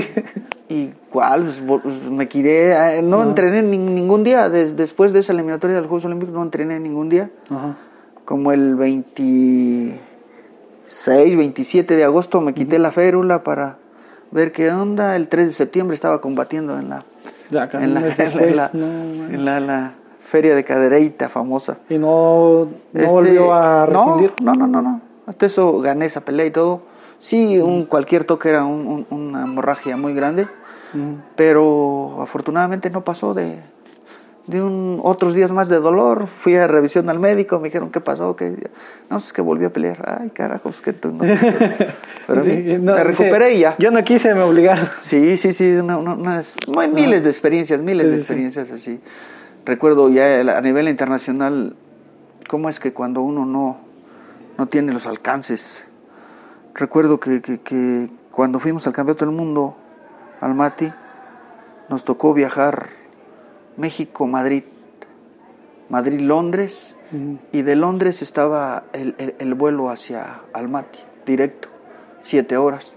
[0.68, 5.18] Igual, pues, vo- pues, me quedé, eh, no entrené ni- ningún día, des- después de
[5.18, 7.76] esa eliminatoria de los Juegos Olímpicos no entrené ningún día, Ajá.
[8.24, 8.76] como el
[10.84, 13.78] 26, 27 de agosto me quité la férula para
[14.30, 17.04] ver qué onda, el 3 de septiembre estaba combatiendo en la,
[17.50, 20.64] Ya, en la, un mes en la- después, la- no, en la- la feria de
[20.64, 21.78] Cadereyta famosa.
[21.88, 24.32] Y no, no Este, volvió a rescindir.
[24.42, 25.00] No, no, no, no.
[25.26, 26.82] Hasta eso gané esa pelea y todo.
[27.18, 30.42] Sí, un, cualquier toque era un- un- una hemorragia muy grande,
[30.92, 31.16] Ujú.
[31.36, 33.60] pero afortunadamente no pasó de,
[34.46, 36.26] de un, otros días más de dolor.
[36.26, 38.68] Fui a revisión al médico, me dijeron qué pasó, que
[39.10, 40.18] no, es que volví a pelear.
[40.20, 41.24] Ay, carajos, que tú no.
[42.26, 42.44] Pero
[42.80, 43.74] No, me recuperé y ya.
[43.78, 44.88] Yo no quise, me obligaron.
[45.00, 46.56] Sí, sí, sí, una- una- unas-
[46.92, 48.18] miles de experiencias, miles Sí, de sí.
[48.20, 49.00] experiencias así.
[49.64, 51.74] Recuerdo ya a nivel internacional,
[52.48, 53.78] cómo es que cuando uno no,
[54.58, 55.86] no tiene los alcances.
[56.74, 59.76] Recuerdo que, que- que cuando fuimos al Campeonato del Mundo,
[60.40, 60.92] al Mati,
[61.88, 62.88] nos tocó viajar
[63.76, 64.64] México-Madrid,
[65.88, 67.38] Madrid-Londres, Ujú.
[67.52, 71.68] y de Londres estaba el, el- el vuelo hacia Almaty, directo,
[72.22, 72.94] siete horas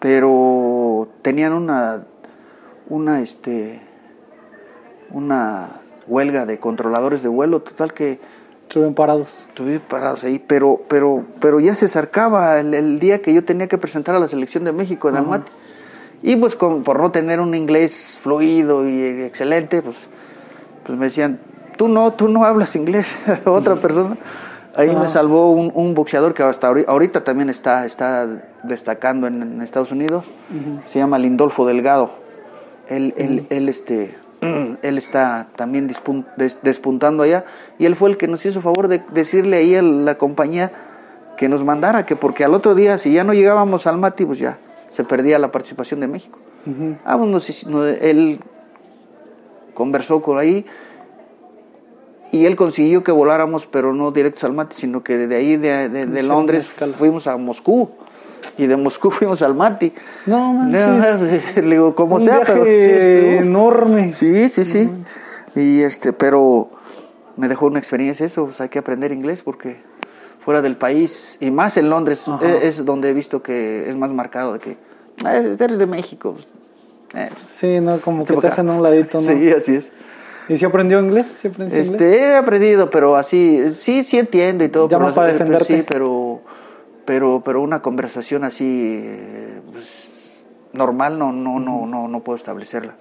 [0.00, 2.04] pero tenían una
[2.90, 3.80] una este
[5.10, 8.20] una huelga de controladores de vuelo total que
[8.64, 9.46] Estuvieron parados.
[9.48, 13.66] estuve parados ahí pero pero pero ya se acercaba el, el día que yo tenía
[13.66, 15.50] que presentar a la selección de México en Almaty
[16.22, 20.08] y pues con- por no tener un inglés fluido y excelente pues
[20.84, 21.38] pues me decían
[21.76, 23.14] tú no tú no hablas inglés
[23.44, 24.16] otra persona.
[24.78, 25.08] Ahí me Ah.
[25.08, 28.26] salvó un, un boxeador que hasta ahori- ahorita también está está
[28.62, 30.26] destacando en, en Estados Unidos.
[30.84, 32.10] Se llama Lindolfo Delgado.
[32.88, 34.14] Él, él, él, este
[34.82, 35.90] él está también
[36.36, 37.46] des- despuntando allá.
[37.78, 40.70] Y él fue el que nos hizo favor de decirle ahí a la compañía
[41.38, 44.38] que nos mandara que porque al otro día si ya no llegábamos al Mati pues
[44.38, 44.58] ya
[44.88, 46.38] se perdía la participación de México.
[47.04, 48.40] Ah, pues nos hizo- no, él
[49.74, 50.66] conversó con ahí
[52.32, 55.88] y él consiguió que voláramos, pero no directos al Mati, sino que de ahí, de,
[55.88, 57.90] de- Londres, fuimos a Moscú.
[58.58, 59.92] Y de Moscú fuimos al Mati.
[60.26, 61.56] No, manches.
[61.64, 62.64] Le digo, como Un sea, viaje pero.
[62.64, 63.36] sí, sí.
[63.46, 64.12] enorme.
[64.12, 64.90] Sí, sí, sí.
[65.54, 66.70] Y este, pero
[67.36, 69.80] me dejó una experiencia eso, pues hay que aprender inglés porque
[70.46, 72.38] fuera del país, y más en Londres, Ajá.
[72.46, 74.76] es, es donde he visto que es más marcado de que
[75.24, 76.36] "Ah, eres de México.
[77.14, 78.54] eh, Sí, no, como que te para acá".
[78.54, 79.20] hacen a un ladito, ¿no?
[79.26, 79.92] Sí, así es.
[80.48, 81.26] ¿Y si aprendió inglés?
[81.40, 81.90] ¿Sí aprendió inglés?
[82.00, 84.88] Este, he aprendido, pero así, sí, sí entiendo y todo.
[84.88, 85.78] Ya pero para defenderte.
[85.78, 86.42] Sí, pero,
[87.04, 92.94] pero, pero una conversación así, eh, pues, normal, no, no, no, no, no puedo establecerla.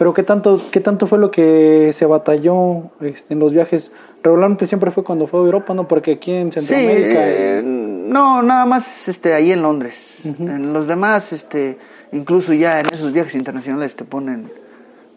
[0.00, 3.92] Pero ¿qué tanto, qué tanto fue lo que se batalló este, en los viajes?
[4.22, 5.86] Regularmente siempre fue cuando fue a Europa, ¿no?
[5.86, 7.20] Porque aquí en Sí, Centroamérica...
[7.22, 10.20] eh, no, nada más, este, ahí en Londres.
[10.24, 11.76] En los demás, este,
[12.12, 14.50] incluso ya en esos viajes internacionales te ponen,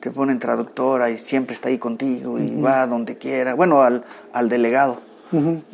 [0.01, 3.53] te ponen traductora y siempre está ahí contigo y va a donde quiera.
[3.53, 4.03] Bueno, al,
[4.33, 4.99] al delegado.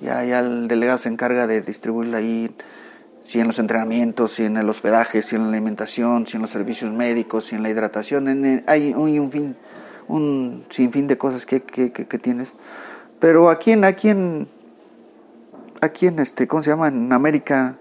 [0.03, 2.51] Ya, ya el delegado se encarga de distribuirla ahí,
[3.29, 6.49] si en los entrenamientos, si en el hospedaje, si en la alimentación, si en los
[6.49, 8.27] servicios médicos, si en la hidratación.
[8.27, 9.55] en el- hay un, fin,
[10.07, 12.55] un sinfín de cosas que, que, que- que tienes.
[13.19, 14.47] Pero aquí en, aquí en,
[15.79, 16.87] aquí en este, ¿cómo se llama?
[16.87, 17.75] En América,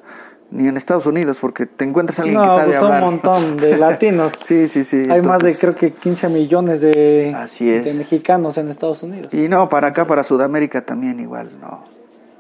[0.50, 3.02] ni en Estados Unidos, porque te encuentras a alguien no, que sabe pues hablar.
[3.04, 4.32] un montón de latinos.
[4.40, 4.96] Sí, sí, sí.
[4.96, 7.86] Hay más de entonces- creo que 15 millones de, Así es.
[7.86, 9.32] de mexicanos en Estados Unidos.
[9.32, 11.84] Y no, para acá, para Sudamérica también igual, no.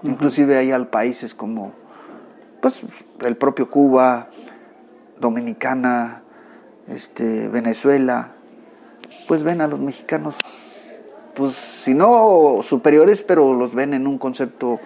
[0.02, 1.72] Inclusive hay al países como,
[2.60, 2.82] pues,
[3.20, 4.28] el propio Cuba,
[5.20, 6.22] Dominicana,
[6.88, 8.32] este, Venezuela,
[9.26, 10.36] pues ven a los mexicanos,
[11.34, 14.80] pues, si no superiores, pero los ven en un concepto,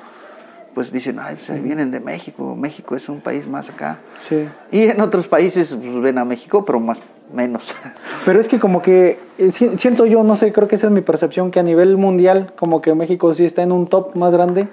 [0.74, 3.98] pues dicen, ay, pues ahí vienen de México, México es un país más acá.
[4.20, 4.48] Sí.
[4.70, 7.00] Y en otros países, pues ven a México, pero más,
[7.32, 7.74] menos.
[8.26, 10.92] Pero es que como que eh, si- siento yo, no sé, creo que esa es
[10.92, 14.32] mi percepción, que a nivel mundial como que México sí está en un top más
[14.32, 14.68] grande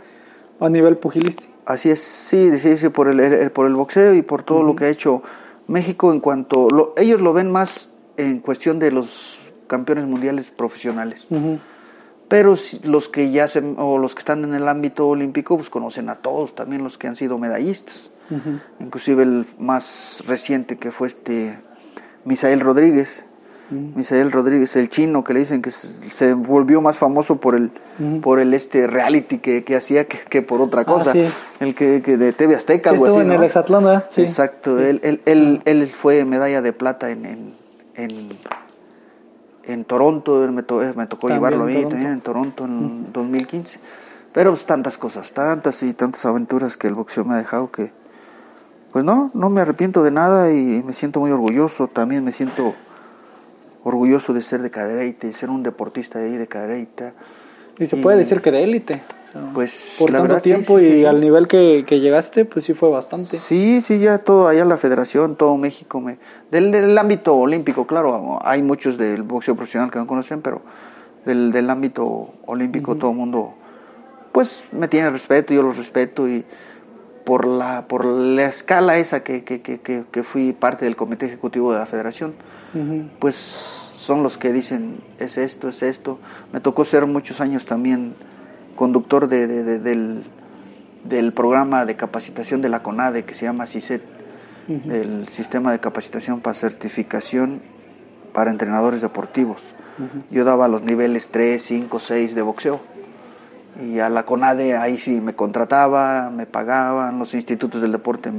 [0.59, 1.51] a nivel pugilístico.
[1.65, 4.75] Así es, sí, sí, sí, por el, el- por el boxeo y por todo lo
[4.75, 5.21] que ha hecho
[5.67, 6.67] México en cuanto...
[6.69, 11.27] Lo, ellos lo ven más en cuestión de los campeones mundiales profesionales.
[12.27, 16.09] Pero los que ya se, o los que están en el ámbito olímpico, pues conocen
[16.09, 18.11] a todos, también los que han sido medallistas.
[18.29, 18.59] Ujú.
[18.79, 21.59] Inclusive el más reciente que fue este
[22.25, 23.25] Misael Rodríguez.
[23.71, 27.71] Misael Rodríguez, el chino que le dicen que se volvió más famoso por el
[28.21, 31.13] por el este reality que, que hacía que, que por otra cosa.
[31.13, 31.25] sí.
[31.59, 33.23] El que, que de TV Azteca, algo Estuvo así.
[33.23, 33.39] en ¿no?
[33.41, 34.01] el Exatlón.
[34.17, 37.53] Exacto, él, él, él, él fue medalla de plata en, en,
[37.95, 38.29] en,
[39.65, 41.89] en Toronto, él me, to- me tocó También llevarlo ahí Toronto.
[41.89, 43.79] también en Toronto en 2015.
[44.33, 47.91] Pero pues tantas cosas, tantas y tantas aventuras que el boxeo me ha dejado que
[48.91, 51.87] Pues no, no me arrepiento de nada y me siento muy orgulloso.
[51.87, 52.73] También me siento
[53.83, 57.13] orgulloso de ser de Cadereyta y ser un deportista de ahí de Cadereyta.
[57.79, 59.01] Y se puede decir que de élite.
[59.53, 61.05] Pues Por la tanto verdad, tiempo sí, sí, y sí.
[61.05, 63.37] al nivel que, que llegaste, pues sí fue bastante.
[63.37, 66.01] Sí, sí, ya todo allá la federación, todo México.
[66.01, 66.17] Me,
[66.51, 70.61] del, del ámbito olímpico, claro, hay muchos del boxeo profesional que no conocen, pero
[71.25, 73.53] del, del ámbito olímpico todo el mundo,
[74.31, 76.43] pues me tiene respeto, yo los respeto y
[77.23, 81.77] por la, por la escala esa que, que, que fui parte del comité ejecutivo de
[81.77, 82.33] la federación,
[83.19, 86.19] Pues son los que dicen es esto, es esto.
[86.53, 88.13] Me tocó ser muchos años también
[88.75, 90.23] conductor de, de- de- del,
[91.03, 94.01] del programa de capacitación de la CONADE que se llama CICET,
[94.67, 97.61] del Sistema de Capacitación para Certificación
[98.33, 99.73] para Entrenadores Deportivos.
[100.31, 102.79] Yo daba los niveles 3, 5, 6 de boxeo.
[103.83, 108.29] Y a la CONADE ahí sí me contrataba, me pagaban, los institutos del deporte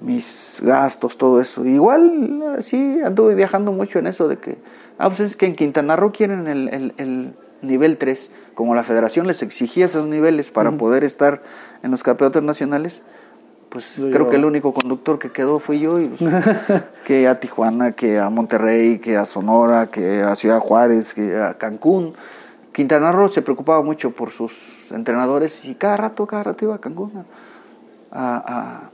[0.00, 1.64] mis gastos, todo eso.
[1.64, 4.58] Igual, sí, anduve viajando mucho en eso de que,
[4.98, 8.84] ah, pues es que en Quintana Roo quieren el, el- el nivel 3, como la
[8.84, 11.42] federación les exigía esos niveles para poder estar
[11.82, 13.02] en los campeonatos nacionales,
[13.68, 16.20] pues creo que el único conductor que quedó fui yo, y pues,
[17.04, 21.54] que a Tijuana, que a Monterrey, que a Sonora, que a Ciudad Juárez, que a
[21.58, 22.14] Cancún.
[22.72, 24.52] Quintana Roo se preocupaba mucho por sus
[24.92, 27.24] entrenadores y cada rato, cada rato iba a Cancún
[28.12, 28.90] a- a,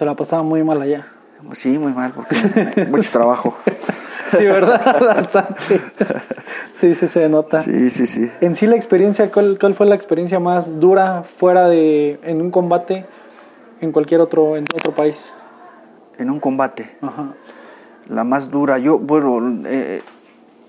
[0.00, 1.08] Se la pasaba muy mal allá.
[1.52, 3.54] Sí, muy mal, porque mucho trabajo.
[4.30, 4.98] Sí, ¿verdad?
[5.00, 5.80] Bastante.
[6.70, 7.60] Sí, sí se nota.
[7.60, 8.30] Sí, sí, sí.
[8.40, 12.50] En sí la experiencia, ¿cuál, cuál fue la experiencia más dura fuera de en un
[12.50, 13.04] combate
[13.82, 15.16] en cualquier otro en otro país?
[16.16, 17.34] En un combate, Ajá.
[18.08, 20.00] la más dura, yo, bueno, eh,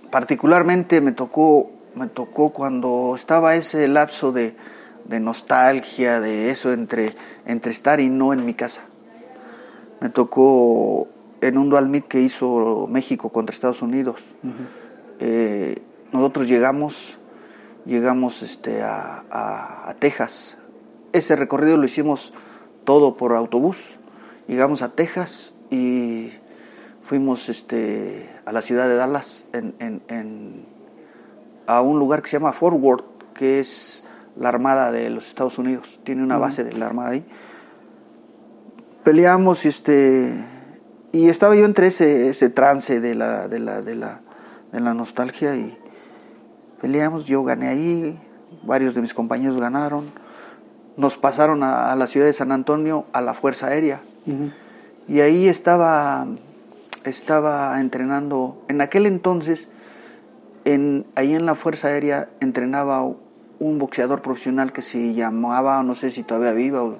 [0.10, 4.56] particularmente me tocó, me tocó cuando estaba ese lapso de,
[5.06, 7.14] de nostalgia, de eso entre,
[7.46, 8.82] entre estar y no en mi casa.
[10.02, 11.08] Me tocó
[11.42, 14.22] en un dual meet que hizo México contra Estados Unidos.
[15.20, 15.82] Eh,
[16.12, 17.18] nosotros llegamos,
[17.86, 20.58] llegamos este, a, a- a Texas.
[21.14, 22.34] Ese recorrido lo hicimos
[22.84, 23.96] todo por autobús.
[24.48, 26.32] Llegamos a Texas y
[27.04, 30.66] fuimos este, a la ciudad de Dallas, en, en- en-
[31.68, 34.04] a un lugar que se llama Fort Worth, que es
[34.36, 36.00] la Armada de los Estados Unidos.
[36.04, 37.24] Tiene una base de la Armada ahí.
[39.04, 40.46] Peleamos y este
[41.12, 44.22] y estaba yo entre ese, ese trance de la, de, la, de, la,
[44.72, 45.78] de la nostalgia y
[46.80, 48.20] peleamos, yo gané ahí,
[48.64, 50.06] varios de mis compañeros ganaron,
[50.96, 54.02] nos pasaron a, a la ciudad de San Antonio a la Fuerza Aérea.
[55.08, 56.28] Y ahí estaba,
[57.04, 59.68] estaba entrenando, en aquel entonces,
[60.64, 66.10] en, ahí en la Fuerza Aérea entrenaba un boxeador profesional que se llamaba, no sé
[66.10, 66.96] si todavía viva, o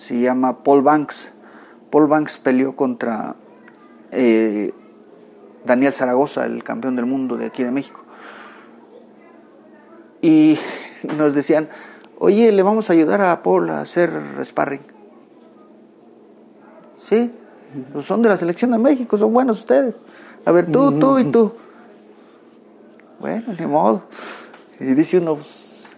[0.00, 1.30] se llama Paul Banks.
[1.90, 3.36] Paul Banks peleó contra
[4.10, 4.72] eh,
[5.66, 8.00] Daniel Zaragoza, el campeón del mundo de aquí de México.
[10.22, 10.58] Y
[11.18, 11.68] nos decían,
[12.18, 14.10] oye, le vamos a ayudar a Paul a hacer
[14.42, 14.80] sparring.
[16.94, 17.30] Sí,
[17.92, 20.00] pues son de la selección de México, son buenos ustedes.
[20.46, 21.52] A ver, tú, tú y tú.
[23.18, 24.04] Bueno, ni modo.
[24.78, 25.90] Y dice uno, pues,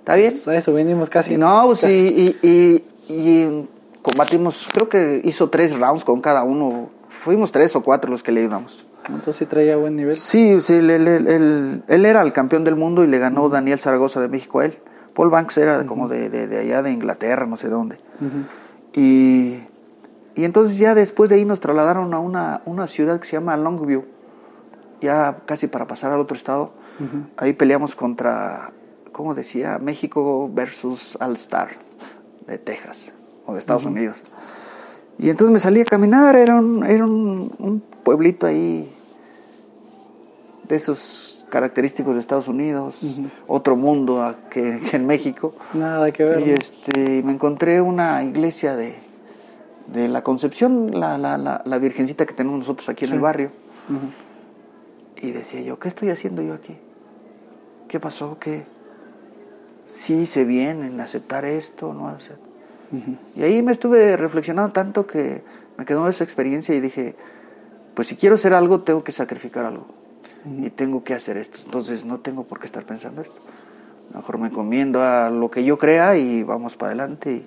[0.00, 0.30] ¿está bien?
[0.32, 1.34] Pues a eso venimos casi.
[1.34, 2.38] Y no, pues, casi.
[2.42, 3.68] y, y, y-
[4.02, 6.88] combatimos, creo que hizo tres rounds con cada uno.
[7.22, 8.86] Fuimos tres o cuatro los que le ayudamos.
[9.06, 10.14] Entonces sí traía buen nivel.
[10.14, 14.20] Sí, sí, él, él- él- era el campeón del mundo y le ganó Daniel Zaragoza
[14.20, 14.78] de México a él.
[15.14, 17.98] Paul Banks era como de, de- de allá de Inglaterra, no sé dónde.
[18.94, 19.62] Y,
[20.34, 23.56] y entonces ya después de ahí nos trasladaron a una, una ciudad que se llama
[23.56, 24.04] Longview,
[25.00, 26.72] ya casi para pasar al otro estado.
[27.38, 28.72] Ahí peleamos contra,
[29.12, 29.78] ¿cómo decía?
[29.78, 31.70] México versus All Star
[32.50, 33.12] de Texas
[33.46, 34.16] o de Estados Unidos.
[35.18, 38.90] Y entonces me salí a caminar, era un, era un, un pueblito ahí
[40.68, 43.02] de esos característicos de Estados Unidos,
[43.48, 45.52] otro mundo a- que, que en México.
[45.74, 46.46] Nada que ver.
[46.46, 48.94] Y este, me encontré una iglesia de,
[49.92, 53.50] de la Concepción, la, la, la, la virgencita que tenemos nosotros aquí en el barrio.
[55.20, 56.76] Y decía yo, ¿qué estoy haciendo yo aquí?
[57.88, 58.38] ¿Qué pasó?
[58.38, 58.64] ¿Qué?
[59.90, 62.04] Sí hice bien en aceptar esto, ¿no?
[62.04, 62.36] O sea,
[63.34, 65.42] Y ahí me estuve reflexionando tanto que
[65.76, 67.16] me quedó esa experiencia y dije,
[67.94, 69.86] pues si quiero hacer algo, tengo que sacrificar algo.
[70.62, 71.58] Y tengo que hacer esto.
[71.64, 73.36] Entonces no tengo por qué estar pensando esto.
[74.14, 77.32] Mejor me encomiendo a lo que yo crea y vamos para adelante.
[77.32, 77.46] Y,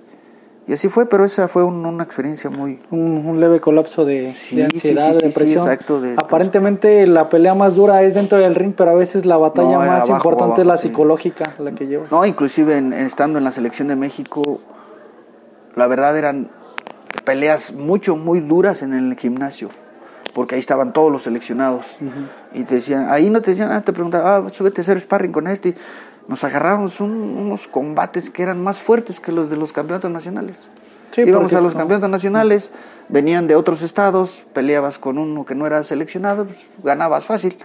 [0.67, 2.79] y así fue, pero esa fue un- una experiencia muy...
[2.89, 5.59] Un, un leve colapso de, Sí, de ansiedad, sí, sí, de depresión.
[5.67, 9.37] exacto, de- Aparentemente la pelea más dura es dentro del ring, pero a veces la
[9.37, 12.09] batalla No, más abajo, importante es la psicológica, la que llevas.
[12.11, 14.61] No, inclusive en- estando en la selección de México,
[15.75, 16.49] la verdad eran
[17.25, 19.69] peleas mucho, muy duras en el gimnasio,
[20.33, 21.97] porque ahí estaban todos los seleccionados.
[22.53, 25.31] Y te decían, ahí no te decían, ah, te preguntaban, ah, súbete a hacer sparring
[25.31, 25.75] con este.
[26.27, 30.57] Nos agarramos unos combates que eran más fuertes que los de los campeonatos nacionales.
[31.15, 32.71] Íbamos a los campeonatos nacionales,
[33.07, 37.57] venían de otros estados, peleabas con uno que no era seleccionado, pues, ganabas fácil.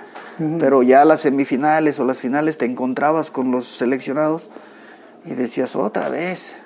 [0.58, 4.50] Pero ya las semifinales o las finales te encontrabas con los seleccionados
[5.24, 6.56] y decías otra vez.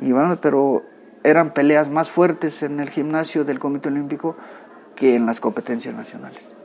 [0.00, 0.84] Y bueno, pero
[1.24, 4.36] eran peleas más fuertes en el gimnasio del Comité Olímpico
[4.94, 6.57] que en las competencias nacionales.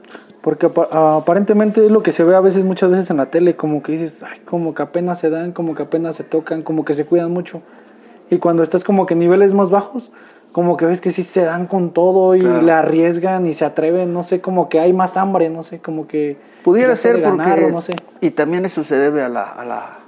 [0.44, 3.82] Porque aparentemente es lo que se ve a veces, muchas veces en la tele, como
[3.82, 6.96] que dices, ay, como que apenas se dan, como que apenas se tocan, como que
[6.96, 7.62] se cuidan mucho.
[8.30, 10.12] Y cuando estás como que en niveles más bajos,
[10.52, 14.12] como que ves que sí se dan con todo y le arriesgan y se atreven,
[14.12, 16.36] no sé, como que hay más hambre, no sé, como que...
[16.62, 17.72] Pudiera ser porque...
[17.72, 17.96] no sé.
[18.20, 20.00] Y también eso se debe a la, a la...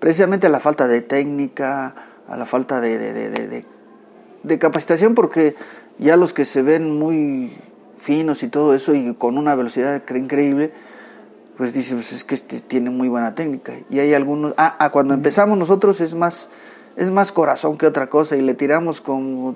[0.00, 1.94] precisamente a la falta de técnica,
[2.28, 3.64] a la falta de, de, de,
[4.42, 5.54] de capacitación, porque
[6.00, 7.56] ya los que se ven muy
[8.00, 10.72] finos y todo eso y con una velocidad increíble,
[11.56, 13.74] pues dice, pues es que este tiene muy buena técnica.
[13.90, 16.48] Y hay algunos, ah, ah, cuando empezamos nosotros es más,
[16.96, 19.54] es más corazón que otra cosa y le tiramos como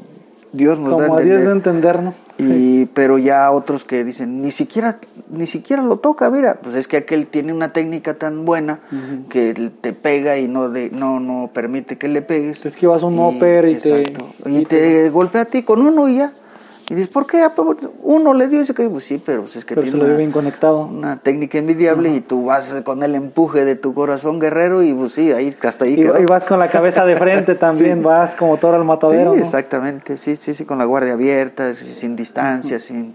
[0.53, 1.37] Dios nos da a entender.
[1.39, 2.15] Dios de entender, ¿no?
[2.37, 4.99] Y, pero ya otros que dicen, ni siquiera,
[5.31, 8.81] ni siquiera lo toca, mira, pues es que aquel tiene una técnica tan buena
[9.29, 12.61] que te pega y no de, no, no permite que le pegues.
[12.61, 14.13] Te esquivas un y, y te,
[14.47, 16.33] y, te golpea a ti con uno y ya.
[16.91, 17.49] Y dices, ¿por qué?
[17.55, 20.31] Pues, uno le dio ese que pues sí, pero pues, es que tiene una, bien
[20.31, 20.81] conectado.
[20.81, 25.13] una técnica envidiable y tú vas con el empuje de tu corazón guerrero y pues
[25.13, 25.95] sí, ahí hasta ahí.
[25.95, 29.33] Y, vas con la cabeza de frente también, vas como todo al matadero.
[29.33, 33.15] Sí, exactamente, sí, sí, sí, con la guardia abierta, sin distancia, sin,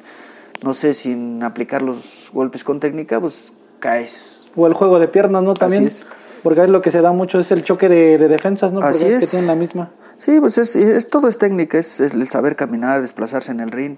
[0.64, 4.50] no sé, sin aplicar los golpes con técnica, pues caes.
[4.56, 5.54] O el juego de piernas, ¿no?
[5.54, 5.86] También.
[5.86, 6.06] Así es.
[6.44, 8.80] Porque es lo que se da mucho, es el choque de, defensas, ¿no?
[8.80, 9.20] Porque Así es.
[9.26, 9.92] que tienen la misma.
[10.18, 13.98] Sí, pues es, todo es técnica, es, el saber caminar, desplazarse en el ring,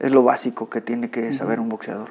[0.00, 2.10] es lo básico que tiene que saber un boxeador.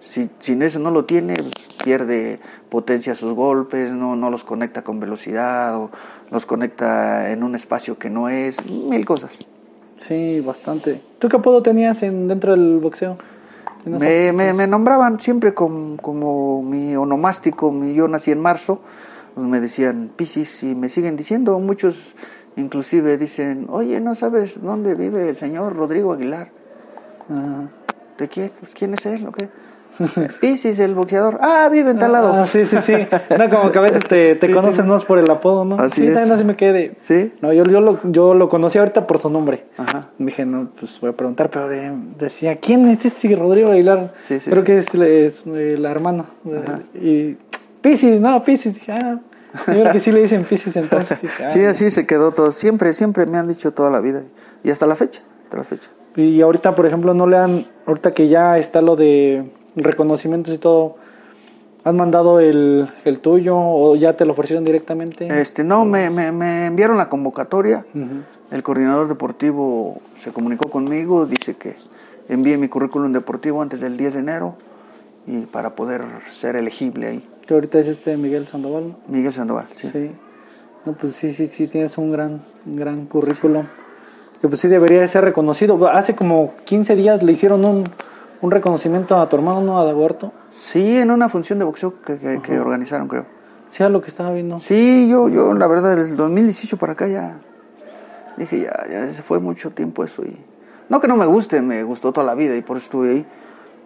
[0.00, 1.52] Si sin eso no lo tiene, pues,
[1.84, 5.90] pierde potencia sus golpes, no, no los conecta con velocidad o
[6.30, 9.30] los conecta en un espacio que no es, mil cosas.
[9.98, 11.00] Sí, bastante.
[11.18, 13.18] ¿Tú qué apodo tenías en, dentro del boxeo?
[13.84, 18.80] Me, me, nombraban siempre como, como mi onomástico, mi, yo nací en marzo,
[19.36, 22.14] me decían Piscis y me siguen diciendo muchos
[22.56, 26.50] Inclusive dicen, oye, ¿no sabes dónde vive el señor Rodrigo Aguilar?
[28.18, 28.52] ¿De quién?
[28.60, 29.26] Pues, ¿Quién es él?
[29.26, 29.48] ¿O qué?
[30.40, 31.38] Piscis, el boxeador.
[31.40, 32.32] Ah, vive en tal lado.
[32.32, 32.94] Ah, sí, sí, sí.
[33.38, 35.76] No, como que a veces te, te conocen más por el apodo, ¿no?
[35.76, 36.14] Así sí, es.
[36.14, 36.96] también así me quedé.
[37.00, 37.32] Sí.
[37.40, 39.64] No, yo, yo, lo, yo lo conocí ahorita por su nombre.
[39.78, 40.08] Ajá.
[40.18, 41.68] Dije, no, pues voy a preguntar, pero
[42.18, 44.14] decía, ¿quién es ese Rodrigo Aguilar?
[44.20, 44.50] Sí, sí.
[44.50, 46.26] Creo que es, es, la hermana.
[46.46, 46.80] Ajá.
[46.94, 47.36] Y
[47.82, 48.74] Piscis, no, Piscis.
[48.74, 49.20] Dije, ah,
[49.66, 51.18] yo creo que sí le dicen Pisces entonces.
[51.48, 52.52] Sí, así se quedó todo.
[52.52, 54.22] Siempre, siempre me han dicho toda la vida.
[54.64, 55.90] Y hasta la fecha, hasta la fecha.
[56.16, 60.58] Y ahorita, por ejemplo, no le han, ahorita que ya está lo de reconocimientos y
[60.58, 60.96] todo,
[61.84, 65.28] ¿han mandado el, el tuyo o ya te lo ofrecieron directamente?
[65.40, 67.86] Este, no, me, me, me enviaron la convocatoria.
[68.50, 71.76] El coordinador deportivo se comunicó conmigo, dice que
[72.28, 74.56] envíe mi currículum deportivo antes del 10 de enero
[75.26, 77.28] y para poder ser elegible ahí.
[77.46, 78.96] Que ahorita es este Miguel Sandoval.
[79.08, 79.88] Miguel Sandoval, sí.
[79.90, 80.10] sí.
[80.84, 83.66] No, pues sí, sí, sí, tienes un gran, gran currículum.
[84.40, 85.88] Que pues sí debería de ser reconocido.
[85.88, 87.84] Hace como 15 días le hicieron un,
[88.40, 89.80] un reconocimiento a tu hermano, ¿no?
[89.80, 90.32] A Daguarto.
[90.50, 93.26] Sí, en una función de boxeo que, que, organizaron, creo.
[93.70, 94.58] Sí, a lo que estaba viendo.
[94.58, 97.38] Sí, yo, yo, la verdad, desde el 2018 para acá ya
[98.36, 100.24] dije, ya, ya se fue mucho tiempo eso.
[100.24, 100.36] y
[100.88, 103.26] No que no me guste, me gustó toda la vida y por eso estuve ahí.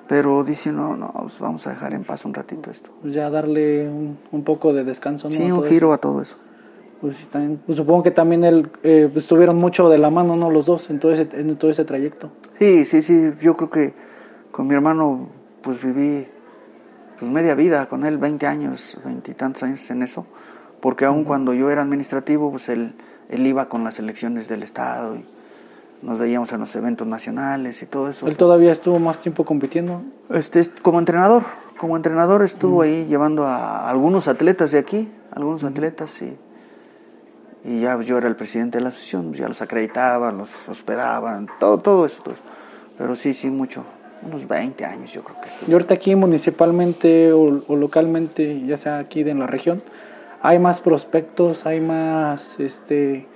[0.08, 2.90] Pero dice, no, no, pues vamos a dejar en paz un ratito esto.
[3.02, 5.34] Pues ya darle un, poco de descanso, ¿no?
[5.34, 6.36] Sí, un giro a todo eso.
[7.00, 10.50] Pues, también, pues supongo que también él, eh, pues, estuvieron mucho de la mano, ¿no?
[10.50, 12.30] Los dos en todo, ese, en todo ese trayecto.
[12.58, 13.32] Sí, sí, sí.
[13.40, 13.94] Yo creo que
[14.52, 15.28] con mi hermano,
[15.62, 16.28] pues viví
[17.18, 20.26] pues media vida con él, 20 años, veintitantos años en eso.
[20.80, 22.94] Porque aun cuando yo era administrativo, pues él,
[23.28, 25.24] él iba con las elecciones del Estado y
[26.06, 28.28] nos veíamos en los eventos nacionales y todo eso.
[28.28, 30.02] ¿Él todavía estuvo más tiempo compitiendo?
[30.30, 31.42] Este, como entrenador,
[31.78, 36.36] como entrenador estuvo ahí llevando a algunos atletas de aquí, algunos atletas y,
[37.68, 41.78] y ya yo era el presidente de la asociación, ya los acreditaban, los hospedaban, todo,
[41.78, 42.22] todo eso,
[42.96, 43.82] Pero sí, sí, mucho,
[44.22, 45.68] unos 20 años yo creo que estuvo.
[45.68, 49.82] Y ahorita aquí municipalmente o, o localmente, ya sea aquí en la región,
[50.40, 53.26] hay más prospectos, hay más, este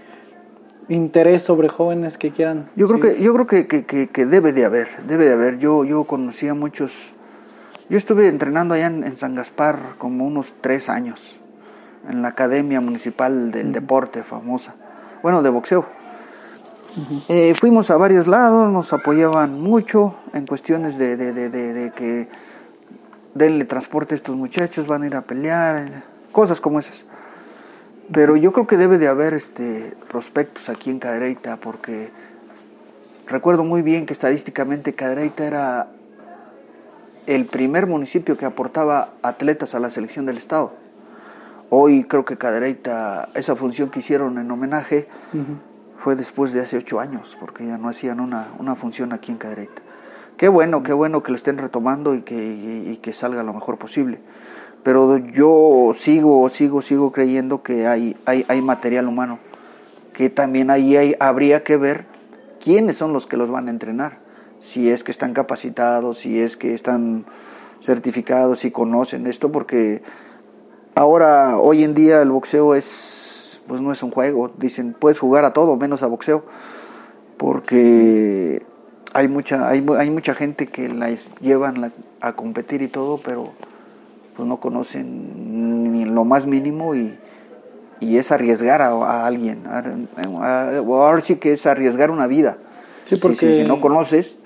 [0.91, 2.68] interés sobre jóvenes que quieran.
[2.76, 5.59] Yo creo que yo creo que, que, debe de haber, debe de haber.
[5.59, 7.12] Yo yo conocí a muchos.
[7.88, 11.41] Yo estuve entrenando allá en, San Gaspar como unos tres años
[12.09, 14.74] en la Academia Municipal del Deporte famosa,
[15.22, 15.86] bueno de boxeo.
[17.28, 22.28] Eh, fuimos a varios lados, nos apoyaban mucho en cuestiones de, de, de, de que
[23.34, 27.07] denle transporte a estos muchachos, van a ir a pelear, eh, cosas como esas.
[28.12, 32.11] Pero yo creo que debe de haber este prospectos aquí en Cadereyta porque
[33.26, 35.88] recuerdo muy bien que estadísticamente Cadereyta era
[37.26, 40.72] el primer municipio que aportaba atletas a la selección del estado.
[41.68, 45.06] Hoy creo que Cadereyta, esa función que hicieron en homenaje
[46.00, 49.38] fue después de hace ocho años, porque ya no hacían una, una función aquí en
[49.38, 49.82] Cadereyta.
[50.36, 53.78] Qué bueno, qué bueno que lo estén retomando y que, y que salga lo mejor
[53.78, 54.18] posible
[54.82, 59.38] pero yo sigo, sigo, sigo creyendo que hay, hay, hay material humano,
[60.14, 62.06] que también ahí hay, habría que ver
[62.62, 64.18] quiénes son los que los van a entrenar,
[64.60, 67.26] si es que están capacitados, si es que están
[67.80, 70.02] certificados, si conocen esto, porque
[70.94, 75.44] ahora, hoy en día el boxeo es, pues no es un juego, dicen, puedes jugar
[75.44, 76.44] a todo menos a boxeo,
[77.36, 78.62] porque
[79.12, 81.10] hay mucha, hay, hay mucha gente que la
[81.40, 83.52] llevan a competir y todo, pero
[84.41, 87.14] pues no conocen ni lo más mínimo y,
[88.01, 89.64] y es arriesgar a, alguien.
[89.66, 92.57] ahora sí que es arriesgar una vida.
[93.05, 93.57] Sí, porque...
[93.57, 94.36] Si, no conoces,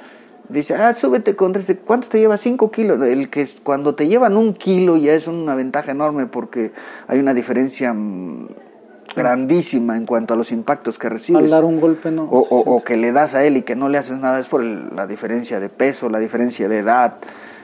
[0.49, 2.37] dice, ah, súbete con tres, ¿cuántos te lleva?
[2.39, 3.01] Cinco kilos.
[3.05, 6.73] El que cuando te llevan un kilo ya es una ventaja enorme porque
[7.07, 8.49] hay una diferencia mm,
[9.15, 11.45] grandísima en cuanto a los impactos que recibes.
[11.45, 12.25] Al dar un golpe, no.
[12.25, 14.65] O, o, que le das a él y que no le haces nada, es por
[14.65, 17.19] la diferencia de peso, la diferencia de edad,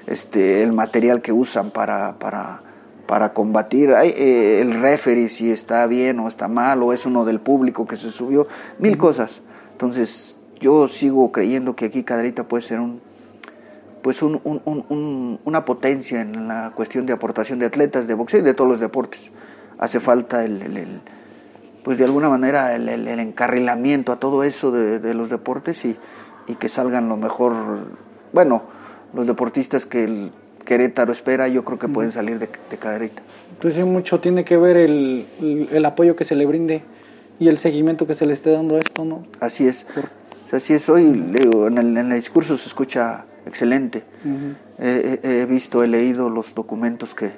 [0.07, 2.63] este, el material que usan para, para,
[3.07, 3.91] para combatir.
[3.91, 7.97] Eh, el referee, si está bien o está mal, o es uno del público que
[7.97, 8.47] se subió,
[8.79, 9.43] mil cosas.
[9.73, 13.01] Entonces, yo sigo creyendo que aquí Caderita puede ser un,
[14.03, 18.43] pues un, un, una potencia en la cuestión de aportación de atletas, de boxeo y
[18.43, 19.31] de todos los deportes.
[19.79, 21.01] Hace falta el, el,
[21.83, 25.97] pues de alguna manera el, encarrilamiento a todo eso de, de los deportes y,
[26.47, 27.55] y, que salgan lo mejor,
[28.33, 28.63] bueno,
[29.15, 30.31] los deportistas que el
[30.65, 33.23] Querétaro espera, yo creo que pueden salir de, de caderita.
[33.53, 35.27] Entonces mucho tiene que ver el,
[35.73, 36.83] el, apoyo que se le brinde
[37.39, 39.27] y el seguimiento que se le esté dando a esto, ¿no?
[39.41, 39.87] Así es.
[40.53, 40.89] así es.
[40.89, 44.05] Hoy leo, en, el, en el discurso se escucha excelente.
[44.79, 47.33] he, visto, he leído los documentos que,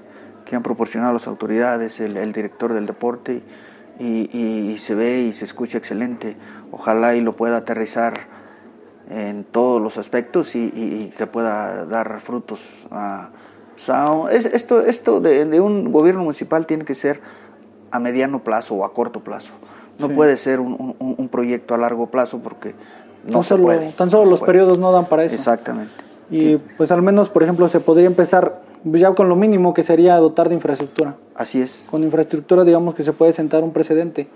[0.44, 3.42] que han proporcionado las autoridades, el, el director del deporte,
[3.98, 6.36] y, y, y, se ve y se escucha excelente.
[6.70, 8.41] Ojalá y lo pueda aterrizar
[9.12, 12.60] en todos los aspectos y, que pueda dar frutos.
[12.90, 13.30] A,
[14.30, 17.20] esto esto de, un gobierno municipal tiene que ser
[17.90, 19.52] a mediano plazo o a corto plazo.
[19.98, 22.74] No puede ser un, un, proyecto a largo plazo porque
[23.24, 23.92] no tan se solo, puede.
[23.92, 25.34] Tan solo los periodos no dan para eso.
[25.34, 25.92] Exactamente.
[26.30, 30.16] Y pues al menos, por ejemplo, se podría empezar ya con lo mínimo que sería
[30.16, 31.16] dotar de infraestructura.
[31.34, 31.84] Así es.
[31.90, 34.28] Con infraestructura, digamos que se puede sentar un precedente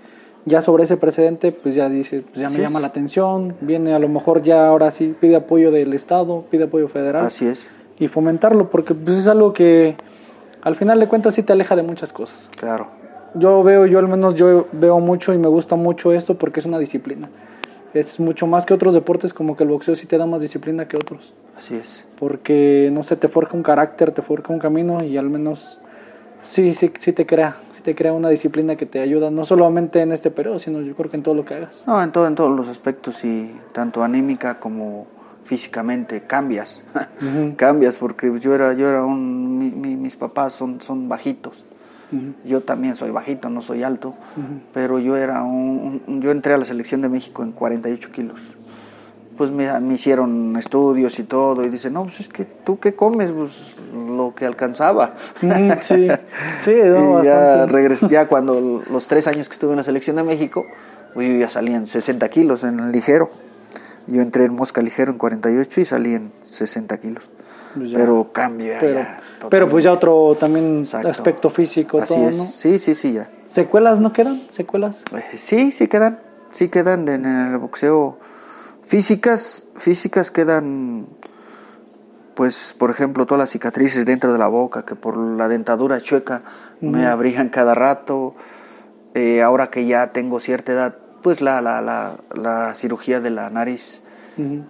[0.47, 3.99] ya sobre ese precedente, pues ya dice, pues ya me llama la atención, viene a
[3.99, 7.25] lo mejor ya ahora sí pide apoyo del Estado, pide apoyo federal.
[7.25, 7.69] Así es.
[7.99, 9.97] Y fomentarlo, porque pues es algo que
[10.61, 12.49] al final de cuentas sí te aleja de muchas cosas.
[12.57, 12.87] Claro.
[13.33, 16.65] Yo veo, yo al menos yo veo mucho y me gusta mucho esto porque es
[16.65, 17.29] una disciplina.
[17.93, 20.87] Es mucho más que otros deportes, como que el boxeo sí te da más disciplina
[20.87, 21.33] que otros.
[21.57, 22.05] Así es.
[22.17, 25.81] Porque, no sé, te forja un carácter, te forja un camino y al menos
[26.41, 27.57] sí, sí, sí te crea
[27.87, 31.09] te crea una disciplina que te ayuda, no solamente en este periodo, sino yo creo
[31.09, 31.85] que en todo lo que hagas.
[31.87, 35.07] No, en, todo, en todos los aspectos y tanto anímica como
[35.45, 36.81] físicamente cambias,
[37.55, 41.63] cambias porque yo era, yo era un, mis papás son, son bajitos,
[42.43, 44.15] yo también soy bajito, no soy alto,
[44.73, 48.56] pero yo era un, yo entré a la selección de México en 48 kilos
[49.37, 53.31] pues me, hicieron estudios y todo, y dicen, no, pues es que tú qué comes,
[53.31, 55.15] pues lo que alcanzaba.
[55.81, 56.07] sí,
[56.59, 60.15] sí, no, y ya regresé, ya cuando los tres años que estuve en la selección
[60.15, 60.65] de México,
[61.13, 63.29] pues yo ya salían 60 kilos en el ligero.
[64.07, 67.33] Yo entré en mosca ligero en 48 y salí en 60 kilos.
[67.75, 69.05] Pues pero cambia pero,
[69.49, 72.37] pero pues ya otro también aspecto físico, Así todo, es.
[72.37, 72.45] ¿no?
[72.45, 73.29] Sí, sí, sí, ya.
[73.49, 74.41] ¿Secuelas no quedan?
[74.49, 74.97] ¿Secuelas?
[75.13, 76.19] Eh, sí, sí quedan.
[76.51, 78.17] Sí quedan en el boxeo
[78.87, 81.07] Físicas, físicas quedan,
[82.35, 86.43] pues, por ejemplo, todas las cicatrices dentro de la boca, que por la dentadura chueca
[86.79, 88.33] me abrían cada rato.
[89.13, 93.49] Eh, ahora que ya tengo cierta edad, pues la, la, la, la cirugía de la
[93.49, 94.01] nariz,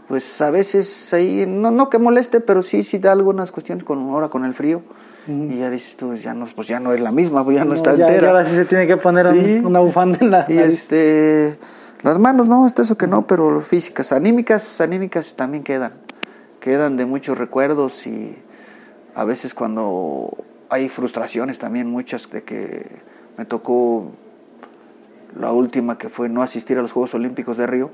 [0.08, 4.00] pues a veces ahí, no, no que moleste, pero sí, sí da algunas cuestiones con
[4.10, 4.82] ahora con el frío.
[5.28, 7.74] Y ya dices tú, ya no, pues ya no es la misma, pues ya no,
[7.74, 8.30] está entera.
[8.30, 9.28] ahora sí se tiene que poner
[9.64, 11.60] una bufanda en la y este
[12.04, 15.94] las manos no, está eso que no, pero físicas, anímicas, anímicas también quedan.
[16.60, 18.38] Quedan de muchos recuerdos y
[19.16, 20.36] a veces cuando
[20.70, 23.02] hay frustraciones también muchas de que
[23.38, 24.12] me tocó
[25.40, 27.92] la última que fue no asistir a los Juegos Olímpicos de Río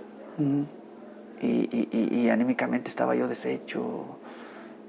[1.41, 4.17] y, y, y, anímicamente estaba yo deshecho.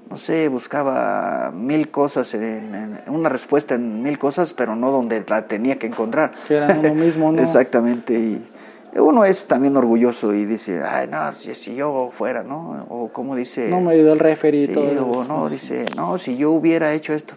[0.09, 5.47] No sé, buscaba mil cosas, en, una respuesta en mil cosas, pero no donde la
[5.47, 6.31] tenía que encontrar.
[6.47, 7.41] Que era uno mismo, ¿no?
[7.41, 8.13] Exactamente.
[8.13, 8.47] Y
[8.95, 12.85] uno es también orgulloso y dice, ay, no, si, yo fuera, ¿no?
[12.89, 13.69] O como dice...
[13.69, 15.07] No me ayudó el y todo.
[15.07, 17.35] O no, dice, no, si yo hubiera hecho esto.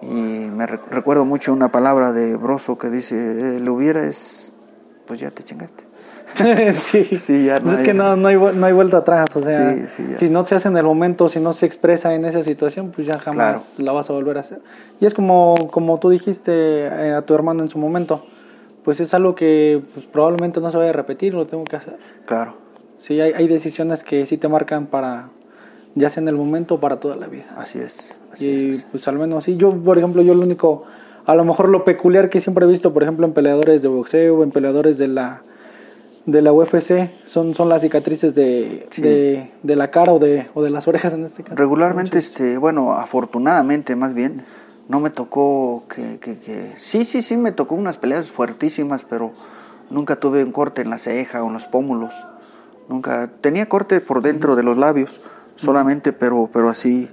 [0.00, 4.52] Y me recuerdo mucho una palabra de Broso que dice, el hubiera es,
[5.06, 5.84] pues ya te chingaste.
[6.72, 9.40] sí, sí ya pues no es que no, no, hay, no hay vuelta atrás, o
[9.40, 12.92] sea, si no se hace en el momento, si no se expresa en esa situación,
[12.94, 14.60] pues ya jamás la vas a volver a hacer.
[15.00, 18.24] Y es como, como tú dijiste eh, a tu hermano en su momento,
[18.88, 21.98] pues es algo que pues, probablemente no se vaya a repetir, lo tengo que hacer.
[22.24, 22.54] Claro.
[22.96, 25.28] Sí, hay, hay decisiones que sí te marcan para,
[25.94, 27.44] ya sea en el momento o para toda la vida.
[27.54, 28.14] Así es.
[28.40, 30.84] y pues al menos sí, yo por ejemplo, yo lo único,
[31.26, 34.42] a lo mejor lo peculiar que siempre he visto, por ejemplo, en peleadores de boxeo,
[34.42, 35.42] en peleadores de la
[36.24, 38.86] de la UFC son, son las cicatrices de,
[39.62, 41.56] de, la cara o de, o de las orejas en este caso.
[41.56, 44.46] Regularmente, este, bueno, afortunadamente más bien,
[44.88, 49.32] no me tocó que, que, que, Sí, sí, sí, me tocó unas peleas fuertísimas, pero
[49.90, 52.14] nunca tuve un corte en la ceja o en los pómulos.
[52.88, 53.30] Nunca.
[53.40, 55.20] Tenía corte por dentro de los labios
[55.56, 57.08] solamente, pero, pero así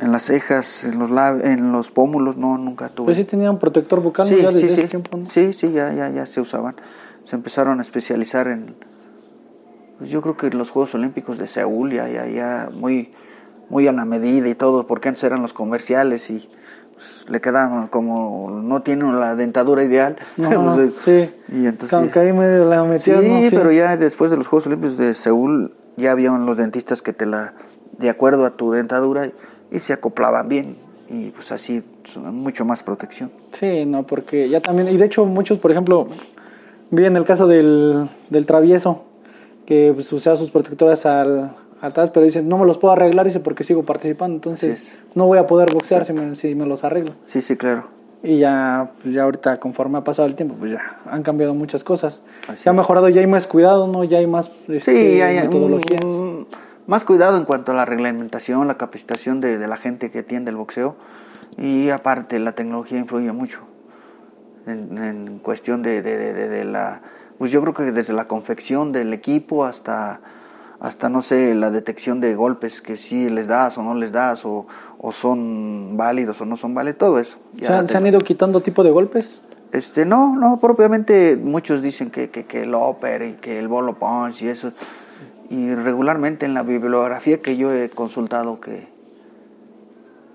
[0.00, 1.10] en las cejas, en los
[1.44, 3.06] en los pómulos, no, nunca tuve.
[3.06, 5.92] Pues sí tenía un protector bucal sí, ya desde sí, ese tiempo, Sí, sí, ya,
[5.92, 6.76] ya, ya se usaban
[7.28, 8.74] se empezaron a especializar en,
[9.98, 13.12] pues yo creo que los Juegos Olímpicos de Seúl ya, ya, ya muy,
[13.68, 16.48] muy a la medida y todo, porque antes eran los comerciales y
[16.98, 20.16] pues, le quedaban como no tienen la dentadura ideal.
[20.36, 21.30] Pues, sí.
[21.48, 26.12] Y entonces, ahí la sí, pero ya después de los Juegos Olímpicos de Seúl ya
[26.12, 27.54] habían los dentistas que te la,
[27.98, 29.30] de acuerdo a tu dentadura,
[29.70, 30.76] y se acoplaban bien
[31.10, 31.82] y pues así
[32.16, 33.30] mucho más protección.
[33.52, 36.08] Sí, no, porque ya también, y de hecho muchos, por ejemplo,
[36.90, 39.04] Vi en el caso del, del travieso,
[39.66, 43.40] que pues, usa sus protectores al, atrás, pero dice, no me los puedo arreglar, dice,
[43.40, 47.12] porque sigo participando, entonces no voy a poder boxear si me, si me, los arreglo.
[47.24, 47.84] Sí, sí, claro.
[48.22, 51.84] Y ya, pues ya ahorita, conforme ha pasado el tiempo, pues ya han cambiado muchas
[51.84, 52.22] cosas.
[52.56, 54.02] Se ha mejorado, ya hay más cuidado, ¿no?
[54.02, 56.02] Ya hay más este, sí, hay, metodologías.
[56.86, 60.50] más cuidado en cuanto a la reglamentación, la capacitación de, de la gente que atiende
[60.50, 60.96] el boxeo.
[61.56, 63.60] Y aparte, la tecnología influye mucho
[64.68, 67.00] en, cuestión de, de, de, la,
[67.38, 70.20] pues yo creo que desde la confección del equipo hasta,
[70.80, 74.44] hasta no sé, la detección de golpes que sí les das o no les das,
[74.44, 74.66] o,
[74.98, 77.38] o son válidos o no son válidos, todo eso.
[77.60, 79.40] ¿Se, han, ¿Se han ido quitando tipo de golpes?
[79.72, 83.98] Este, no, no, propiamente muchos dicen que, que, que el upper y que el bolo
[83.98, 84.72] punch y eso.
[85.50, 88.88] Y regularmente en la bibliografía que yo he consultado que,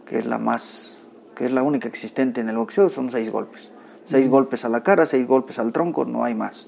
[0.05, 0.97] que es la más,
[1.35, 3.71] que es la única existente en el boxeo, son seis golpes.
[4.05, 6.67] Seis golpes a la cara, seis golpes al tronco, no hay más.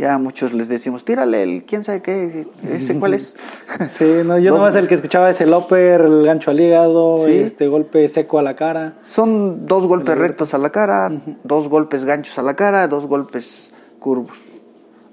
[0.00, 3.36] Ya muchos les decimos, tírale el, quién sabe qué, ese cuál es.
[3.88, 7.68] Sí, no, yo nomás el que escuchaba es el upper, el gancho al hígado, este
[7.68, 8.94] golpe seco a la cara.
[9.00, 11.12] Son dos golpes rectos a la cara,
[11.44, 14.38] dos golpes ganchos a la cara, dos golpes curvos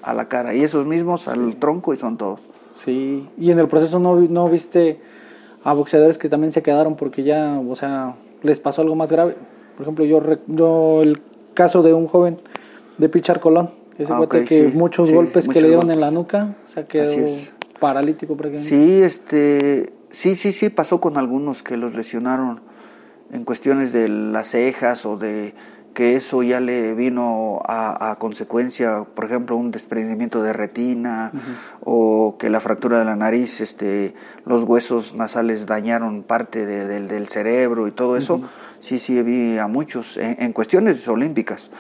[0.02, 0.56] a la cara.
[0.56, 2.40] Y esos mismos al tronco y son todos.
[2.86, 5.02] Sí, y en el proceso no, no viste
[5.66, 9.36] a boxeadores que también se quedaron porque ya, o sea, les pasó algo más grave.
[9.76, 11.22] Por ejemplo, yo, yo el
[11.54, 12.38] caso de un joven
[12.98, 13.77] de Pichar Colón.
[13.98, 17.16] Ese ah, que muchos golpes que le dieron en la nuca, o sea, quedó
[17.80, 18.70] paralítico prácticamente.
[18.70, 22.62] Sí, este, sí, sí, sí, pasó con algunos que los lesionaron
[23.32, 25.56] en cuestiones de las cejas o de
[25.94, 31.32] que eso ya le vino a, consecuencia, por ejemplo, un desprendimiento de retina
[31.84, 34.14] o que la fractura de la nariz, este,
[34.46, 38.42] los huesos nasales dañaron parte del cerebro y todo eso
[38.80, 41.72] sí, sí vi a muchos en, cuestiones olímpicas.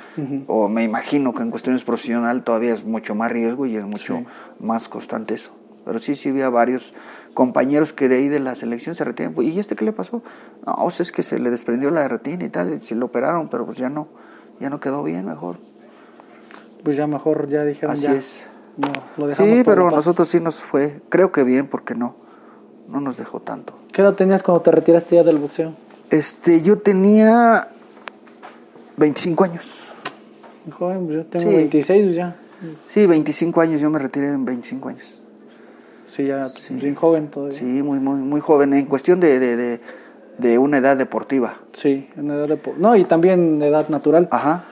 [0.48, 4.24] O me imagino que en cuestiones profesional todavía es mucho más riesgo y es mucho
[4.60, 5.52] más constante eso.
[5.86, 6.93] Pero sí, sí vi a varios
[7.34, 9.34] compañeros que de ahí de la selección se retiran.
[9.41, 10.22] ¿Y este qué le pasó?
[10.66, 13.48] No, o sea, es que se le desprendió la retina y tal, se lo operaron,
[13.48, 14.10] pero pues ya no,
[14.60, 15.58] ya no quedó bien, mejor.
[16.84, 18.43] Pues ya mejor, ya dijeron Así es.
[19.30, 22.16] sí, pero nosotros sí nos fue, creo que bien, porque no,
[22.89, 23.74] no nos dejó tanto.
[23.93, 25.74] ¿Qué edad tenías cuando te retiraste ya del boxeo?
[26.10, 27.68] Este, yo tenía
[28.97, 29.88] 25 años.
[30.72, 32.36] Joven, pues yo tengo 26 ya.
[32.84, 35.22] Sí, 25 años, yo me retiré en 25 años.
[36.08, 36.95] Sí, ya sí.
[36.95, 37.58] joven todavía.
[37.58, 39.80] Sí, muy, muy, muy joven, en cuestión de, de,
[40.38, 41.60] de, una edad deportiva.
[41.74, 42.89] Sí, en edad deportiva.
[42.89, 44.28] No, y también edad natural.
[44.32, 44.66] Ajá.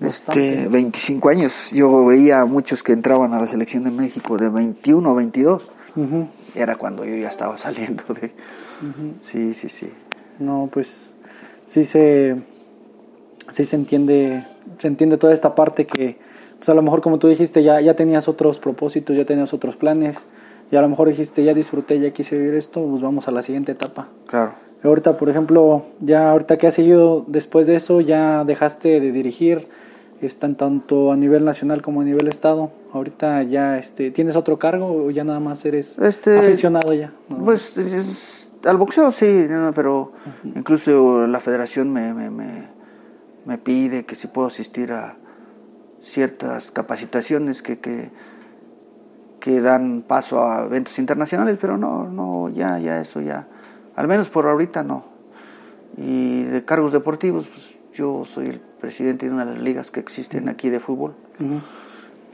[0.00, 1.72] Este, 25 años.
[1.72, 5.70] Yo veía a muchos que entraban a la selección de México de 21 o 22.
[6.54, 8.32] Era cuando yo ya estaba saliendo de...
[9.20, 9.92] Sí, sí, sí.
[10.38, 11.12] No, pues
[11.64, 12.36] sí se,
[13.50, 14.46] sí se entiende,
[14.78, 16.16] se entiende toda esta parte que
[16.58, 19.76] pues a lo mejor como tú dijiste, ya, ya tenías otros propósitos, ya tenías otros
[19.76, 20.26] planes,
[20.72, 23.42] y a lo mejor dijiste, ya disfruté, ya quise vivir esto, pues vamos a la
[23.42, 24.08] siguiente etapa.
[24.26, 24.54] Claro.
[24.82, 29.68] Ahorita, por ejemplo, ya ahorita que has seguido después de eso, ya dejaste de dirigir,
[30.20, 32.70] están tanto a nivel nacional como a nivel estado.
[32.92, 37.12] Ahorita ya este, tienes otro cargo o ya nada más eres Este, aficionado ya.
[37.28, 37.38] ¿no?
[37.44, 40.12] Pues es- al boxeo sí, no, pero
[40.54, 42.68] incluso la federación me, me, me,
[43.44, 45.16] me pide que si puedo asistir a
[46.00, 48.10] ciertas capacitaciones que, que,
[49.40, 53.46] que dan paso a eventos internacionales, pero no, no, ya, ya eso ya,
[53.96, 55.04] al menos por ahorita no.
[55.96, 59.98] Y de cargos deportivos, pues yo soy el presidente de una de las ligas que
[60.00, 61.14] existen aquí de fútbol.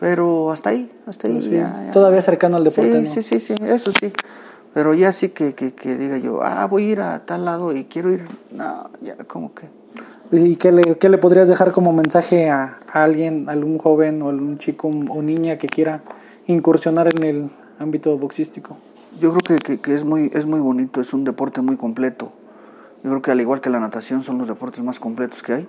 [0.00, 1.40] Pero hasta ahí, hasta ahí.
[1.40, 1.92] Sí, ya- ya.
[1.92, 3.14] todavía cercano al deporte, Sí, ¿no?
[3.14, 4.12] sí, sí, sí, eso sí.
[4.74, 7.74] Pero ya sí que, que, que diga yo, ah, voy a ir a tal lado
[7.74, 8.24] y quiero ir.
[8.50, 9.68] No, ya como que.
[10.32, 14.30] ¿Y qué le, qué le podrías dejar como mensaje a, a alguien, algún joven o
[14.30, 16.02] algún chico o niña que quiera
[16.48, 18.76] incursionar en el ámbito boxístico?
[19.20, 22.32] Yo creo que, que, es, muy, es muy bonito, es un deporte muy completo.
[23.04, 25.68] Yo creo que al igual que la natación son los deportes más completos que hay.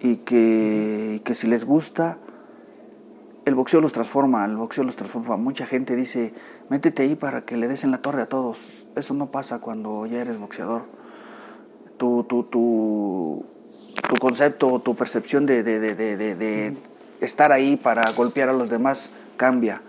[0.00, 2.16] Y que, y que si les gusta,
[3.46, 5.36] el boxeo los transforma, el boxeo los transforma.
[5.36, 6.34] Mucha gente dice,
[6.68, 8.86] métete ahí para que le des en la torre a todos.
[8.96, 10.82] Eso no pasa cuando ya eres boxeador.
[11.96, 13.46] Tu, tu, tu,
[14.08, 16.76] tu concepto, tu percepción de, de, de, de,
[17.20, 19.80] estar ahí para golpear a los demás cambia.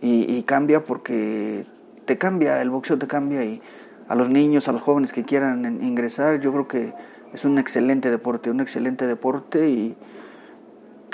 [0.00, 1.66] Y, y cambia porque
[2.06, 3.60] te cambia, el boxeo te cambia y
[4.08, 6.94] a los niños, a los jóvenes que quieran ingresar, yo creo que
[7.34, 9.94] es un excelente deporte, un excelente deporte y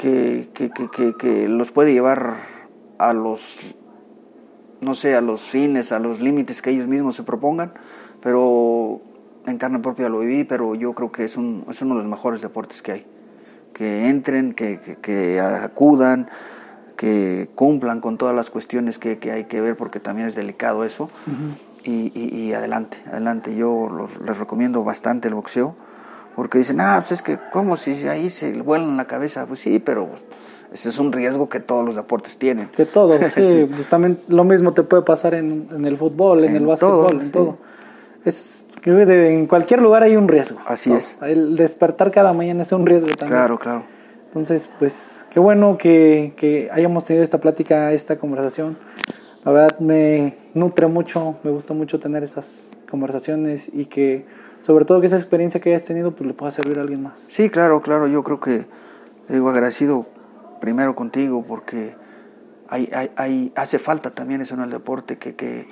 [0.00, 2.36] que, que, que, que, los puede llevar
[2.98, 3.60] a los,
[4.80, 7.74] no sé, a los fines, a los límites que ellos mismos se propongan,
[8.22, 9.02] pero
[9.46, 12.10] en carne propia lo viví, pero yo creo que es, un, es uno de los
[12.10, 13.06] mejores deportes que hay.
[13.74, 16.28] Que entren, que, que, que acudan,
[16.96, 20.84] que cumplan con todas las cuestiones que, que hay que ver, porque también es delicado
[20.84, 21.10] eso.
[21.84, 23.54] y, y- y adelante, adelante.
[23.54, 25.76] Yo los- les recomiendo bastante el boxeo,
[26.36, 29.46] porque dicen, ah, pues es que, ¿cómo si ahí se vuelan la cabeza?
[29.46, 30.08] Pues sí, pero
[30.72, 32.68] ese es un riesgo que todos los deportes tienen.
[32.68, 33.68] Que todo, sí, Sí.
[33.70, 37.06] pues también lo mismo te puede pasar en, en el fútbol, en, En el básquetbol,
[37.06, 37.32] todo, en sí.
[37.32, 37.58] todo.
[38.24, 40.58] Es, en cualquier lugar hay un riesgo.
[40.66, 40.96] Así ¿no?
[40.96, 41.18] es.
[41.22, 43.38] El despertar cada mañana es un riesgo también.
[43.38, 43.82] Claro, claro.
[44.26, 48.78] Entonces, pues, qué bueno que, que hayamos tenido esta plática, esta conversación.
[49.44, 54.26] La verdad me nutre mucho, me gusta mucho tener estas conversaciones y que,
[54.62, 57.14] sobre todo, que esa experiencia que hayas tenido, pues le pueda servir a alguien más.
[57.28, 58.06] Sí, claro, claro.
[58.06, 58.66] Yo creo que
[59.28, 60.06] digo agradecido
[60.60, 61.94] primero contigo porque
[62.68, 65.66] hay, hay, hay- hace falta también eso en el deporte, que, que,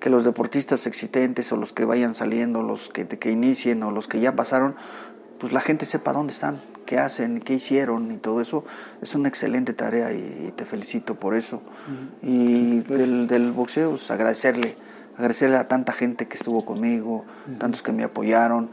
[0.00, 4.08] que los deportistas existentes o los que vayan saliendo, los que, que inicien o los
[4.08, 4.74] que ya pasaron,
[5.38, 8.64] pues la gente sepa dónde están, qué hacen, qué hicieron y todo eso.
[9.02, 11.62] Es una excelente tarea y, y te felicito por eso.
[12.22, 14.76] Y del, del boxeo, pues, agradecerle,
[15.20, 17.24] agradecerle a tanta gente que estuvo conmigo,
[17.58, 18.70] tantos que me apoyaron.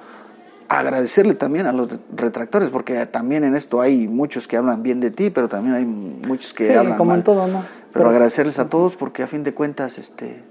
[0.70, 5.12] Agradecerle también a los retractores, porque también en esto hay muchos que hablan bien de
[5.12, 7.20] ti, pero también hay muchos que sí, hablan como mal.
[7.20, 7.64] en todo, ¿no?
[7.94, 10.44] Pero agradecerles a todos porque a fin de cuentas, este,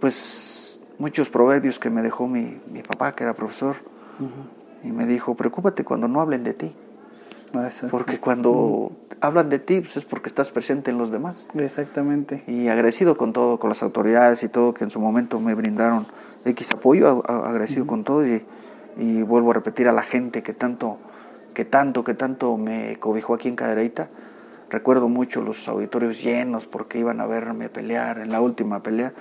[0.00, 3.76] pues muchos proverbios que me dejó mi, mi papá, que era profesor,
[4.82, 6.74] y me dijo, preocúpate cuando no hablen de ti,
[7.90, 11.48] Porque cuando hablan de ti, pues es porque estás presente en los demás.
[11.54, 12.42] Exactamente.
[12.46, 16.06] Y agradecido con todo, con las autoridades y todo que en su momento me brindaron
[16.44, 18.44] X apoyo, agradecido con todo y,
[18.98, 20.98] y vuelvo a repetir a la gente que tanto,
[21.54, 24.08] que tanto, que tanto me cobijó aquí en Cadereyta.
[24.68, 29.12] Recuerdo mucho los auditorios llenos porque iban a verme pelear en la última pelea.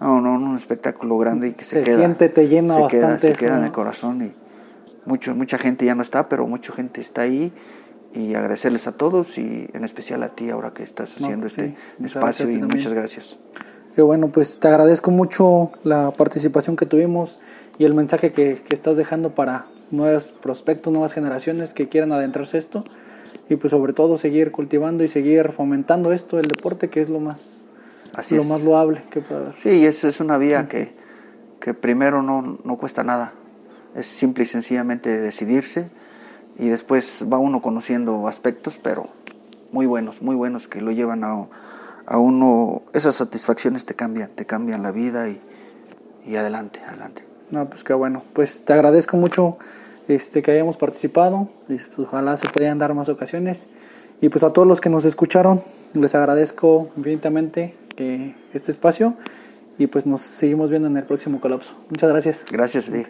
[0.00, 1.96] No, no, un espectáculo grande y que se, Se queda.
[1.98, 3.66] siente, te llena se queda, bastante se eso, queda en ¿no?
[3.66, 4.34] el corazón y
[5.06, 7.52] mucho, mucha gente ya no está, pero mucha gente está ahí
[8.14, 11.54] y agradecerles a todos y en especial a ti ahora que estás No, haciendo pues
[11.54, 12.78] sí, este muchas espacio y también.
[12.78, 13.38] muchas gracias.
[13.94, 17.38] Qué bueno, pues te agradezco mucho la participación que tuvimos
[17.78, 22.56] y el mensaje que, que estás dejando para nuevos prospectos, nuevas generaciones que quieran adentrarse
[22.56, 22.84] a esto
[23.50, 27.20] y pues sobre todo seguir cultivando y seguir fomentando esto, el deporte que es lo
[27.20, 27.66] más,
[28.14, 28.48] Así lo es.
[28.48, 29.54] más loable que puede haber.
[29.58, 30.94] Sí, es, es una vía que,
[31.60, 33.34] que primero no, no cuesta nada.
[33.94, 35.90] Es simple y sencillamente decidirse
[36.58, 39.08] y después va uno conociendo aspectos, pero
[39.70, 41.46] muy buenos, muy buenos que lo llevan a,
[42.06, 45.40] a uno, esas satisfacciones te cambian, te cambian la vida y,
[46.26, 47.24] y adelante, adelante.
[47.50, 48.22] No, pues qué bueno.
[48.32, 49.58] Pues te agradezco mucho
[50.08, 51.48] este, que hayamos participado.
[51.68, 53.66] Y, pues, ojalá se puedan dar más ocasiones.
[54.20, 55.60] Y pues a todos los que nos escucharon,
[55.94, 59.14] les agradezco infinitamente que este espacio.
[59.78, 61.74] Y pues nos seguimos viendo en el próximo colapso.
[61.88, 62.42] Muchas gracias.
[62.50, 63.02] Gracias ti.